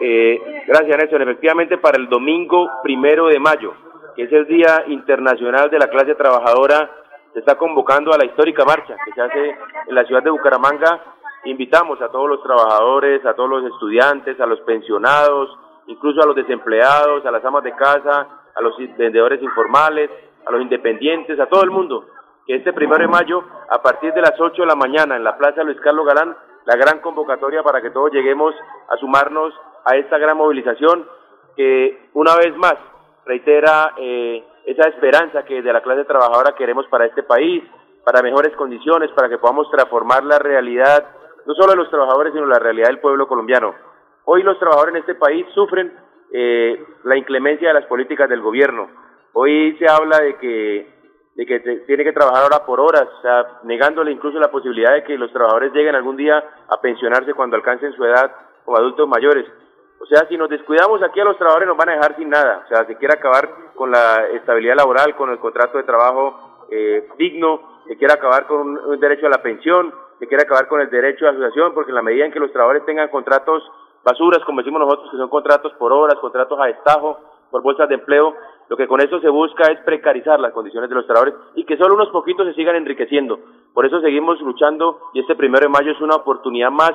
Eh, 0.00 0.40
gracias, 0.66 0.98
Nelson. 0.98 1.22
Efectivamente, 1.22 1.78
para 1.78 1.96
el 1.96 2.08
domingo 2.08 2.68
primero 2.82 3.26
de 3.28 3.38
mayo, 3.38 3.72
que 4.16 4.24
es 4.24 4.32
el 4.32 4.46
Día 4.46 4.84
Internacional 4.88 5.70
de 5.70 5.78
la 5.78 5.88
Clase 5.88 6.14
Trabajadora, 6.14 6.90
se 7.34 7.40
está 7.40 7.56
convocando 7.56 8.14
a 8.14 8.16
la 8.16 8.24
histórica 8.24 8.64
marcha 8.64 8.96
que 9.04 9.12
se 9.12 9.20
hace 9.20 9.50
en 9.88 9.94
la 9.94 10.04
ciudad 10.04 10.22
de 10.22 10.30
Bucaramanga. 10.30 11.02
Invitamos 11.44 12.00
a 12.00 12.08
todos 12.08 12.28
los 12.28 12.42
trabajadores, 12.42 13.26
a 13.26 13.34
todos 13.34 13.50
los 13.50 13.72
estudiantes, 13.72 14.40
a 14.40 14.46
los 14.46 14.60
pensionados, 14.60 15.50
incluso 15.88 16.22
a 16.22 16.26
los 16.26 16.36
desempleados, 16.36 17.26
a 17.26 17.32
las 17.32 17.44
amas 17.44 17.64
de 17.64 17.72
casa, 17.72 18.28
a 18.54 18.62
los 18.62 18.76
vendedores 18.96 19.42
informales, 19.42 20.10
a 20.46 20.52
los 20.52 20.62
independientes, 20.62 21.38
a 21.40 21.46
todo 21.46 21.64
el 21.64 21.70
mundo, 21.72 22.06
que 22.46 22.54
este 22.54 22.72
primero 22.72 23.02
de 23.02 23.08
mayo, 23.08 23.42
a 23.68 23.82
partir 23.82 24.12
de 24.14 24.20
las 24.20 24.40
8 24.40 24.62
de 24.62 24.68
la 24.68 24.76
mañana, 24.76 25.16
en 25.16 25.24
la 25.24 25.36
Plaza 25.36 25.64
Luis 25.64 25.80
Carlos 25.80 26.06
Galán, 26.06 26.36
la 26.66 26.76
gran 26.76 27.00
convocatoria 27.00 27.64
para 27.64 27.82
que 27.82 27.90
todos 27.90 28.12
lleguemos 28.12 28.54
a 28.88 28.96
sumarnos 28.96 29.52
a 29.84 29.96
esta 29.96 30.18
gran 30.18 30.36
movilización 30.36 31.06
que, 31.56 32.10
una 32.14 32.36
vez 32.36 32.56
más, 32.56 32.76
reitera 33.26 33.92
eh, 33.98 34.44
esa 34.66 34.88
esperanza 34.88 35.44
que 35.44 35.62
de 35.62 35.72
la 35.72 35.82
clase 35.82 36.04
trabajadora 36.04 36.54
queremos 36.54 36.86
para 36.88 37.06
este 37.06 37.22
país, 37.22 37.64
para 38.04 38.22
mejores 38.22 38.54
condiciones, 38.56 39.10
para 39.12 39.28
que 39.28 39.38
podamos 39.38 39.70
transformar 39.70 40.24
la 40.24 40.38
realidad, 40.38 41.06
no 41.46 41.54
solo 41.54 41.72
de 41.72 41.76
los 41.76 41.90
trabajadores, 41.90 42.32
sino 42.32 42.46
la 42.46 42.58
realidad 42.58 42.88
del 42.88 43.00
pueblo 43.00 43.26
colombiano. 43.26 43.74
Hoy 44.24 44.42
los 44.42 44.58
trabajadores 44.58 44.94
en 44.94 45.00
este 45.00 45.14
país 45.14 45.46
sufren 45.54 45.92
eh, 46.32 46.84
la 47.04 47.16
inclemencia 47.16 47.68
de 47.68 47.74
las 47.74 47.86
políticas 47.86 48.28
del 48.28 48.40
gobierno. 48.40 48.88
Hoy 49.34 49.76
se 49.78 49.86
habla 49.88 50.18
de 50.18 50.36
que 50.36 50.94
de 51.34 51.46
que 51.46 51.58
tiene 51.86 52.04
que 52.04 52.12
trabajar 52.12 52.44
ahora 52.44 52.64
por 52.64 52.80
horas, 52.80 53.08
negándole 53.64 54.12
incluso 54.12 54.38
la 54.38 54.50
posibilidad 54.50 54.92
de 54.92 55.02
que 55.02 55.18
los 55.18 55.32
trabajadores 55.32 55.72
lleguen 55.72 55.96
algún 55.96 56.16
día 56.16 56.42
a 56.68 56.80
pensionarse 56.80 57.34
cuando 57.34 57.56
alcancen 57.56 57.92
su 57.92 58.04
edad 58.04 58.30
como 58.64 58.76
adultos 58.76 59.08
mayores. 59.08 59.44
O 60.04 60.06
sea, 60.06 60.28
si 60.28 60.36
nos 60.36 60.50
descuidamos 60.50 61.02
aquí 61.02 61.18
a 61.18 61.24
los 61.24 61.38
trabajadores 61.38 61.66
nos 61.66 61.78
van 61.78 61.88
a 61.88 61.92
dejar 61.92 62.14
sin 62.16 62.28
nada. 62.28 62.62
O 62.66 62.68
sea, 62.68 62.84
se 62.84 62.96
quiere 62.96 63.14
acabar 63.14 63.48
con 63.74 63.90
la 63.90 64.26
estabilidad 64.34 64.76
laboral, 64.76 65.16
con 65.16 65.30
el 65.30 65.38
contrato 65.38 65.78
de 65.78 65.84
trabajo 65.84 66.66
eh, 66.70 67.08
digno, 67.16 67.80
se 67.88 67.96
quiere 67.96 68.12
acabar 68.12 68.46
con 68.46 68.76
un, 68.76 69.00
derecho 69.00 69.26
a 69.26 69.30
la 69.30 69.42
pensión, 69.42 69.94
se 70.18 70.26
quiere 70.26 70.42
acabar 70.42 70.68
con 70.68 70.82
el 70.82 70.90
derecho 70.90 71.26
a 71.26 71.30
asociación, 71.30 71.72
porque 71.72 71.90
en 71.90 71.94
la 71.94 72.02
medida 72.02 72.26
en 72.26 72.32
que 72.32 72.38
los 72.38 72.52
trabajadores 72.52 72.84
tengan 72.84 73.08
contratos 73.08 73.62
basuras, 74.04 74.44
como 74.44 74.60
decimos 74.60 74.80
nosotros, 74.80 75.10
que 75.10 75.16
son 75.16 75.30
contratos 75.30 75.72
por 75.78 75.90
horas, 75.90 76.18
contratos 76.20 76.58
a 76.60 76.66
destajo, 76.66 77.18
por 77.50 77.62
bolsas 77.62 77.88
de 77.88 77.94
empleo, 77.94 78.34
lo 78.68 78.76
que 78.76 78.86
con 78.86 79.00
eso 79.00 79.20
se 79.20 79.30
busca 79.30 79.72
es 79.72 79.80
precarizar 79.86 80.38
las 80.38 80.52
condiciones 80.52 80.90
de 80.90 80.96
los 80.96 81.06
trabajadores 81.06 81.40
y 81.54 81.64
que 81.64 81.78
solo 81.78 81.94
unos 81.94 82.10
poquitos 82.10 82.46
se 82.46 82.52
sigan 82.52 82.76
enriqueciendo. 82.76 83.38
Por 83.72 83.86
eso 83.86 84.00
seguimos 84.02 84.38
luchando 84.42 85.00
y 85.14 85.20
este 85.20 85.34
primero 85.34 85.62
de 85.62 85.70
mayo 85.70 85.92
es 85.92 86.00
una 86.02 86.16
oportunidad 86.16 86.70
más 86.70 86.92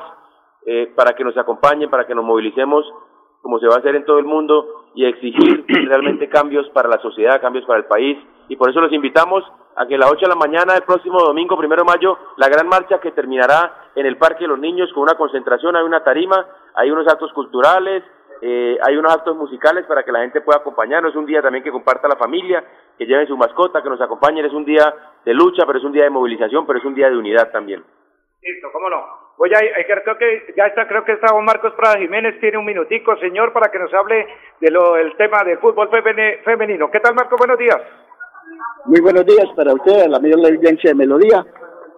eh, 0.65 0.91
para 0.95 1.13
que 1.15 1.23
nos 1.23 1.37
acompañen, 1.37 1.89
para 1.89 2.05
que 2.05 2.15
nos 2.15 2.25
movilicemos 2.25 2.85
como 3.41 3.59
se 3.59 3.67
va 3.67 3.75
a 3.75 3.79
hacer 3.79 3.95
en 3.95 4.05
todo 4.05 4.19
el 4.19 4.25
mundo 4.25 4.91
y 4.95 5.05
exigir 5.05 5.65
realmente 5.67 6.29
cambios 6.29 6.69
para 6.69 6.89
la 6.89 6.99
sociedad, 6.99 7.41
cambios 7.41 7.65
para 7.65 7.79
el 7.79 7.85
país. 7.85 8.17
Y 8.47 8.55
por 8.55 8.69
eso 8.69 8.81
los 8.81 8.91
invitamos 8.91 9.43
a 9.75 9.85
que 9.87 9.95
a 9.95 9.97
las 9.97 10.11
8 10.11 10.21
de 10.21 10.27
la 10.27 10.35
mañana 10.35 10.73
del 10.73 10.83
próximo 10.83 11.19
domingo, 11.21 11.57
primero 11.57 11.83
de 11.83 11.91
mayo, 11.91 12.17
la 12.37 12.49
gran 12.49 12.67
marcha 12.67 12.99
que 12.99 13.11
terminará 13.11 13.91
en 13.95 14.05
el 14.05 14.17
Parque 14.17 14.43
de 14.43 14.49
los 14.49 14.59
Niños 14.59 14.91
con 14.93 15.03
una 15.03 15.15
concentración, 15.15 15.75
hay 15.75 15.83
una 15.83 16.03
tarima, 16.03 16.45
hay 16.75 16.91
unos 16.91 17.07
actos 17.07 17.31
culturales, 17.33 18.03
eh, 18.41 18.77
hay 18.81 18.95
unos 18.97 19.13
actos 19.13 19.35
musicales 19.35 19.85
para 19.85 20.03
que 20.03 20.11
la 20.11 20.19
gente 20.21 20.41
pueda 20.41 20.59
acompañarnos. 20.59 21.11
Es 21.11 21.17
un 21.17 21.25
día 21.25 21.41
también 21.41 21.63
que 21.63 21.71
comparta 21.71 22.07
la 22.07 22.15
familia, 22.15 22.63
que 22.97 23.05
lleven 23.05 23.27
su 23.27 23.37
mascota, 23.37 23.83
que 23.83 23.89
nos 23.89 24.01
acompañen. 24.01 24.45
Es 24.45 24.53
un 24.53 24.65
día 24.65 24.93
de 25.23 25.33
lucha, 25.33 25.65
pero 25.65 25.77
es 25.77 25.85
un 25.85 25.91
día 25.91 26.05
de 26.05 26.09
movilización, 26.09 26.65
pero 26.65 26.79
es 26.79 26.85
un 26.85 26.95
día 26.95 27.09
de 27.09 27.17
unidad 27.17 27.51
también. 27.51 27.83
Listo, 28.41 28.67
cómo 28.73 28.89
no. 28.89 29.28
Eh, 29.45 29.86
creo 30.04 30.17
que 30.17 30.54
ya 30.56 30.65
está, 30.65 30.86
creo 30.86 31.06
que 31.06 31.13
está 31.13 31.34
don 31.34 31.45
Marcos 31.45 31.73
Prada 31.78 31.97
Jiménez, 31.97 32.39
tiene 32.41 32.58
un 32.58 32.65
minutico, 32.65 33.15
señor, 33.17 33.54
para 33.54 33.71
que 33.71 33.80
nos 33.80 33.93
hable 33.93 34.28
de 34.60 34.69
lo, 34.69 34.97
el 34.97 35.15
tema 35.15 35.43
del 35.45 35.58
fútbol 35.60 35.89
femenino. 36.43 36.91
¿Qué 36.91 36.99
tal, 36.99 37.15
Marcos? 37.15 37.38
Buenos 37.39 37.58
días. 37.58 37.78
Muy 38.86 38.99
buenos 38.99 39.25
días 39.25 39.47
para 39.56 39.73
usted, 39.73 40.02
a 40.02 40.08
la 40.10 40.19
mayor 40.19 40.39
audiencia 40.39 40.89
de 40.89 40.95
Melodía. 40.95 41.45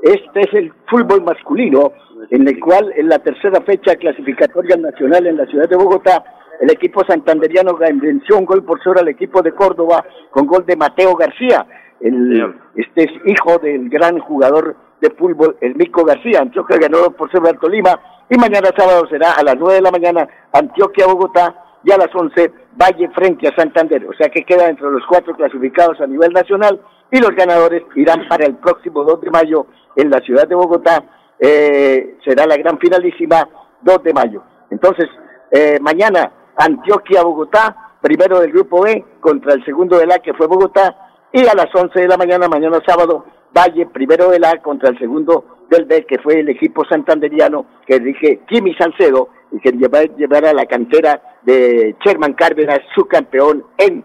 Este 0.03 0.41
es 0.41 0.53
el 0.53 0.71
fútbol 0.87 1.23
masculino, 1.23 1.93
en 2.29 2.47
el 2.47 2.59
cual 2.59 2.93
en 2.95 3.09
la 3.09 3.17
tercera 3.17 3.59
fecha 3.61 3.95
clasificatoria 3.95 4.77
nacional 4.77 5.25
en 5.25 5.37
la 5.37 5.45
ciudad 5.47 5.67
de 5.67 5.77
Bogotá, 5.77 6.23
el 6.59 6.71
equipo 6.71 7.03
santanderiano 7.05 7.75
venció 7.75 8.37
un 8.37 8.45
gol 8.45 8.63
por 8.63 8.79
sobre 8.83 8.99
al 8.99 9.07
equipo 9.07 9.41
de 9.41 9.53
Córdoba 9.53 10.05
con 10.29 10.45
gol 10.45 10.63
de 10.67 10.75
Mateo 10.75 11.15
García. 11.15 11.65
El, 11.99 12.55
este 12.75 13.03
es 13.03 13.11
hijo 13.25 13.57
del 13.57 13.89
gran 13.89 14.19
jugador 14.19 14.75
de 15.01 15.09
fútbol, 15.11 15.57
el 15.59 15.75
Mico 15.75 16.05
García. 16.05 16.39
Antioquia 16.41 16.77
ganó 16.77 17.11
por 17.11 17.29
sobre 17.31 17.53
Tolima 17.53 17.99
y 18.29 18.37
mañana 18.37 18.69
sábado 18.77 19.05
será 19.09 19.33
a 19.33 19.43
las 19.43 19.55
9 19.57 19.75
de 19.75 19.81
la 19.81 19.91
mañana 19.91 20.27
Antioquia 20.53 21.07
Bogotá 21.07 21.55
y 21.83 21.91
a 21.91 21.97
las 21.97 22.13
11 22.13 22.53
Valle 22.79 23.09
frente 23.09 23.47
a 23.47 23.55
Santander. 23.55 24.07
O 24.07 24.13
sea 24.13 24.29
que 24.29 24.43
queda 24.43 24.69
entre 24.69 24.89
los 24.89 25.03
cuatro 25.07 25.35
clasificados 25.35 25.99
a 25.99 26.07
nivel 26.07 26.31
nacional 26.31 26.79
y 27.11 27.19
los 27.19 27.31
ganadores 27.31 27.83
irán 27.95 28.27
para 28.29 28.45
el 28.45 28.55
próximo 28.55 29.03
2 29.03 29.21
de 29.21 29.31
mayo 29.31 29.65
en 29.95 30.09
la 30.09 30.19
ciudad 30.19 30.47
de 30.47 30.55
Bogotá. 30.55 31.03
Eh, 31.37 32.17
será 32.23 32.45
la 32.45 32.55
gran 32.55 32.77
finalísima 32.79 33.47
2 33.81 34.03
de 34.03 34.13
mayo. 34.13 34.43
Entonces, 34.69 35.07
eh, 35.51 35.79
mañana 35.81 36.31
Antioquia 36.55 37.23
Bogotá, 37.23 37.95
primero 38.01 38.39
del 38.39 38.51
grupo 38.51 38.83
B 38.83 39.03
contra 39.19 39.53
el 39.53 39.65
segundo 39.65 39.97
de 39.97 40.05
la 40.05 40.19
que 40.19 40.33
fue 40.33 40.47
Bogotá 40.47 40.95
y 41.33 41.41
a 41.45 41.53
las 41.53 41.73
11 41.73 41.99
de 41.99 42.07
la 42.07 42.17
mañana, 42.17 42.47
mañana 42.47 42.79
sábado, 42.85 43.25
Valle, 43.55 43.85
primero 43.87 44.29
del 44.29 44.45
A 44.45 44.61
contra 44.61 44.89
el 44.89 44.99
segundo 44.99 45.45
del 45.69 45.85
B, 45.85 46.05
que 46.05 46.19
fue 46.19 46.39
el 46.39 46.49
equipo 46.49 46.83
santanderiano 46.85 47.65
que 47.85 47.99
dije 47.99 48.41
Kimi 48.47 48.73
Salcedo 48.75 49.29
y 49.51 49.59
que 49.59 49.71
llevar, 49.71 50.45
a 50.45 50.53
la 50.53 50.65
cantera 50.65 51.21
de 51.43 51.95
Sherman 52.03 52.33
Cárdenas, 52.33 52.79
su 52.95 53.05
campeón 53.05 53.65
en, 53.77 54.03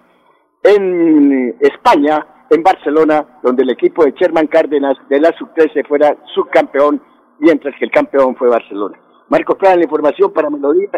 en 0.64 1.56
España, 1.60 2.26
en 2.50 2.62
Barcelona, 2.62 3.38
donde 3.42 3.62
el 3.62 3.70
equipo 3.70 4.04
de 4.04 4.12
Sherman 4.12 4.48
Cárdenas 4.48 4.96
de 5.08 5.20
la 5.20 5.32
sub-13 5.36 5.86
fuera 5.86 6.16
subcampeón, 6.34 7.00
mientras 7.38 7.74
que 7.78 7.84
el 7.84 7.90
campeón 7.90 8.36
fue 8.36 8.48
Barcelona. 8.48 8.98
Marcos 9.28 9.56
Prada, 9.56 9.76
la 9.76 9.84
información 9.84 10.32
para 10.32 10.50
Melodía. 10.50 10.90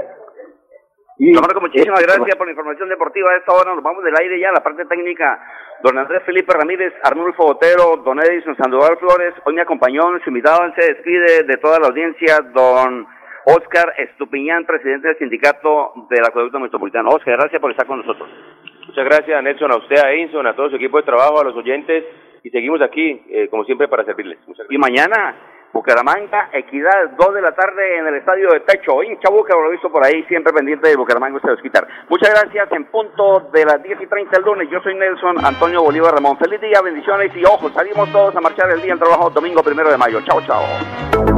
Y 1.19 1.33
Marco, 1.33 1.61
muchísimas 1.61 2.01
esto- 2.01 2.15
gracias 2.15 2.37
por 2.37 2.47
la 2.47 2.53
información 2.53 2.89
deportiva. 2.89 3.31
A 3.33 3.37
esta 3.39 3.53
hora 3.53 3.75
nos 3.75 3.83
vamos 3.83 4.05
del 4.05 4.15
aire 4.21 4.39
ya 4.39 4.51
a 4.51 4.53
la 4.53 4.63
parte 4.63 4.85
técnica. 4.85 5.41
Don 5.83 5.99
Andrés 5.99 6.23
Felipe 6.25 6.53
Ramírez, 6.55 6.93
Arnulfo 7.03 7.45
Botero, 7.45 7.97
Don 8.05 8.19
Edison 8.21 8.57
Sandoval 8.57 8.97
Flores. 8.99 9.35
Hoy 9.45 9.55
me 9.55 9.63
acompañó 9.63 10.03
su 10.23 10.31
invitado, 10.31 10.73
se 10.77 10.95
despide 10.95 11.43
de 11.43 11.57
toda 11.57 11.81
la 11.81 11.89
audiencia, 11.89 12.39
Don 12.55 13.07
Oscar 13.47 13.95
Estupiñán, 13.99 14.65
presidente 14.65 15.09
del 15.09 15.19
sindicato 15.19 15.93
del 16.11 16.25
Acueducto 16.25 16.61
Metropolitano. 16.61 17.09
Oscar, 17.11 17.37
gracias 17.39 17.61
por 17.61 17.71
estar 17.73 17.87
con 17.87 17.99
nosotros. 17.99 18.29
Muchas 18.87 19.05
gracias, 19.05 19.43
Nelson, 19.43 19.73
a 19.73 19.77
usted, 19.77 19.99
a 19.99 20.13
Enson, 20.13 20.47
a 20.47 20.55
todo 20.55 20.71
su 20.71 20.77
equipo 20.77 20.99
de 20.99 21.03
trabajo, 21.03 21.41
a 21.41 21.45
los 21.45 21.55
oyentes. 21.57 22.05
Y 22.45 22.51
seguimos 22.51 22.81
aquí, 22.81 23.23
eh, 23.31 23.49
como 23.49 23.65
siempre, 23.65 23.89
para 23.89 24.05
servirles. 24.05 24.39
Muchas 24.47 24.67
gracias. 24.69 24.73
Y 24.73 24.79
mañana, 24.79 25.35
Bucaramanga, 25.73 26.51
Equidad, 26.53 27.11
2 27.17 27.35
de 27.35 27.43
la 27.43 27.53
tarde 27.53 27.99
en 27.99 28.07
el 28.07 28.15
estadio 28.17 28.51
de 28.51 28.61
Techo. 28.61 29.03
Hincha 29.03 29.31
Buca, 29.31 29.55
lo 29.55 29.71
visto 29.71 29.91
por 29.91 30.05
ahí, 30.05 30.23
siempre 30.25 30.53
pendiente 30.53 30.89
de 30.89 30.97
Bucaramanga, 30.97 31.37
usted 31.37 31.57
quitar. 31.63 31.87
Muchas 32.09 32.31
gracias, 32.31 32.73
en 32.73 32.85
punto 32.87 33.49
de 33.53 33.65
las 33.65 33.83
10 33.83 34.01
y 34.01 34.07
30 34.07 34.39
el 34.39 34.45
lunes. 34.45 34.69
Yo 34.71 34.81
soy 34.81 34.95
Nelson 34.95 35.45
Antonio 35.45 35.83
Bolívar 35.83 36.15
Ramón. 36.15 36.39
Feliz 36.39 36.61
día, 36.61 36.81
bendiciones 36.83 37.35
y 37.37 37.45
ojo, 37.45 37.69
salimos 37.71 38.11
todos 38.13 38.35
a 38.35 38.41
marchar 38.41 38.71
el 38.71 38.81
día 38.81 38.93
en 38.93 38.99
trabajo 38.99 39.31
domingo 39.31 39.63
primero 39.63 39.91
de 39.91 39.97
mayo. 39.97 40.21
Chao, 40.23 40.41
chao. 40.47 41.38